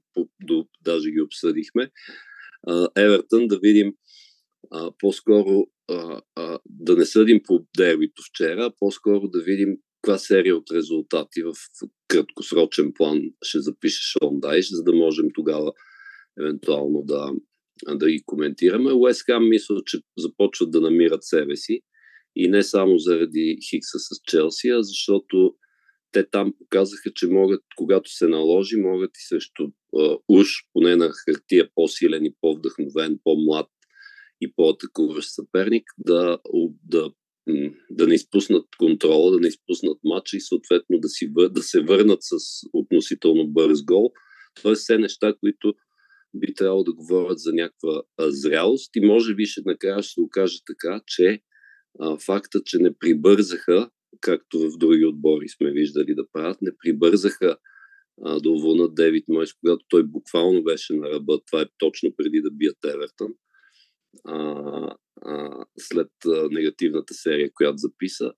даже 0.82 1.12
ги 1.12 1.22
обсъдихме. 1.22 1.92
Евертън 2.98 3.48
да 3.48 3.60
видим 3.60 3.94
по-скоро 5.00 5.68
а, 5.90 6.22
а, 6.36 6.60
да 6.66 6.96
не 6.96 7.06
съдим 7.06 7.42
по 7.44 7.66
дербито 7.78 8.22
вчера, 8.30 8.66
а 8.66 8.74
по-скоро 8.80 9.28
да 9.28 9.42
видим 9.42 9.78
каква 10.02 10.18
серия 10.18 10.58
от 10.58 10.72
резултати 10.72 11.44
в 11.44 11.54
краткосрочен 12.08 12.92
план 12.96 13.22
ще 13.42 13.60
запише 13.60 14.12
Шон 14.12 14.40
Дайш, 14.40 14.70
за 14.70 14.84
да 14.84 14.94
можем 14.94 15.26
тогава 15.34 15.72
евентуално 16.40 17.02
да, 17.06 17.32
да 17.96 18.12
ги 18.12 18.24
коментираме. 18.26 18.94
Уест 18.94 19.24
Хам 19.26 19.50
мисля, 19.50 19.82
че 19.86 20.00
започват 20.18 20.72
да 20.72 20.82
намират 20.82 21.24
себе 21.24 21.56
си 21.56 21.82
и 22.36 22.48
не 22.48 22.64
само 22.64 22.98
заради 22.98 23.58
Хикса 23.70 24.00
с 24.00 24.10
Челси, 24.28 24.70
а 24.70 24.84
защото 24.84 25.56
те 26.12 26.30
там 26.30 26.54
показаха, 26.60 27.12
че 27.16 27.28
могат, 27.28 27.62
когато 27.76 28.10
се 28.10 28.28
наложи, 28.28 28.76
могат 28.78 29.12
и 29.12 29.28
срещу 29.28 29.68
а, 29.98 30.18
уж, 30.28 30.48
поне 30.74 30.96
на 30.96 31.12
хартия, 31.26 31.70
по-силен 31.76 32.26
и 32.26 32.36
по-вдъхновен, 32.42 33.20
по-млад 33.24 33.68
и 34.44 34.54
по-атакуващ 34.56 35.30
съперник, 35.30 35.84
да, 35.98 36.38
да, 36.84 37.12
да 37.92 38.08
не 38.08 38.16
изпуснат 38.16 38.66
контрола, 38.78 39.32
да 39.32 39.40
не 39.40 39.48
изпуснат 39.48 39.98
матча 40.04 40.38
и 40.38 40.42
съответно 40.42 41.00
да, 41.00 41.08
си, 41.08 41.32
да 41.52 41.64
се 41.64 41.82
върнат 41.82 42.20
с 42.22 42.36
относително 42.74 43.48
бърз 43.48 43.84
гол. 43.84 44.12
Тоест 44.62 44.82
все 44.82 44.98
неща, 44.98 45.34
които 45.40 45.74
би 46.36 46.54
трябвало 46.54 46.84
да 46.84 46.94
говорят 46.94 47.40
за 47.40 47.54
някаква 47.54 48.02
зрялост 48.20 48.96
и 48.96 49.06
може 49.06 49.36
би 49.36 49.46
ще 49.46 49.62
накрая 49.66 50.04
ще 50.04 50.14
се 50.14 50.22
окаже 50.22 50.58
така, 50.68 51.02
че 51.08 51.40
а, 52.00 52.18
факта, 52.18 52.62
че 52.66 52.78
не 52.78 52.98
прибързаха, 52.98 53.90
както 54.22 54.60
в 54.60 54.78
други 54.78 55.06
отбори 55.06 55.50
сме 55.50 55.72
виждали 55.72 56.16
да 56.16 56.28
правят, 56.34 56.62
не 56.62 56.72
прибързаха 56.84 57.58
а, 58.26 58.40
да 58.40 58.50
уволнат 58.50 58.96
Девид 58.96 59.24
Мойс, 59.28 59.54
когато 59.54 59.86
той 59.90 60.04
буквално 60.04 60.64
беше 60.64 60.94
на 60.94 61.10
ръба. 61.10 61.40
Това 61.48 61.62
е 61.62 61.66
точно 61.78 62.14
преди 62.18 62.42
да 62.42 62.52
бият 62.52 62.78
Евертън. 62.86 63.34
А, 64.26 64.38
а, 65.22 65.66
след 65.80 66.12
а, 66.28 66.48
негативната 66.52 67.14
серия, 67.14 67.50
която 67.54 67.78
записа, 67.78 68.32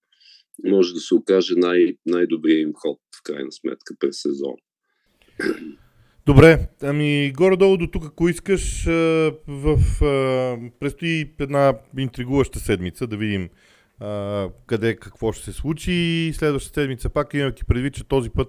може 0.66 0.94
да 0.94 1.00
се 1.00 1.16
окаже 1.16 1.54
най- 1.58 1.96
най-добрият 2.06 2.68
им 2.68 2.74
ход, 2.74 3.00
в 3.20 3.24
крайна 3.24 3.52
сметка, 3.52 3.96
през 4.00 4.22
сезон. 4.22 4.56
Добре, 6.26 6.68
ами 6.82 7.34
горе-долу 7.38 7.78
до 7.78 7.88
тук, 7.88 8.06
ако 8.06 8.30
искаш, 8.30 8.86
в, 9.48 9.80
предстои 10.80 11.36
една 11.40 11.80
интригуваща 11.98 12.60
седмица, 12.60 13.08
да 13.08 13.18
видим 13.18 13.50
къде 14.68 14.96
какво 14.96 15.32
ще 15.32 15.46
се 15.46 15.54
случи. 15.54 16.32
Следващата 16.34 16.82
седмица 16.82 17.10
пак 17.10 17.34
имайки 17.34 17.64
предвид, 17.66 17.94
че 17.94 18.08
този 18.08 18.30
път 18.30 18.48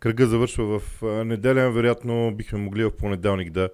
кръга 0.00 0.26
завършва 0.26 0.78
в 0.78 1.02
неделя, 1.24 1.72
вероятно 1.72 2.34
бихме 2.36 2.58
могли 2.58 2.84
в 2.84 2.96
понеделник 2.96 3.50
да 3.50 3.70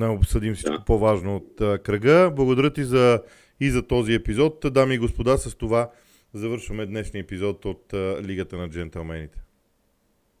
обсъдим 0.00 0.54
всичко 0.54 0.78
да. 0.78 0.84
по-важно 0.84 1.36
от 1.36 1.82
кръга. 1.82 2.32
Благодаря 2.36 2.72
ти 2.72 2.84
за, 2.84 3.22
и 3.60 3.70
за 3.70 3.82
този 3.82 4.14
епизод. 4.14 4.66
Дами 4.70 4.94
и 4.94 4.98
господа, 4.98 5.36
с 5.36 5.54
това 5.54 5.90
завършваме 6.34 6.86
днешния 6.86 7.20
епизод 7.20 7.64
от 7.64 7.94
Лигата 8.22 8.56
на 8.56 8.70
джентълмените. 8.70 9.42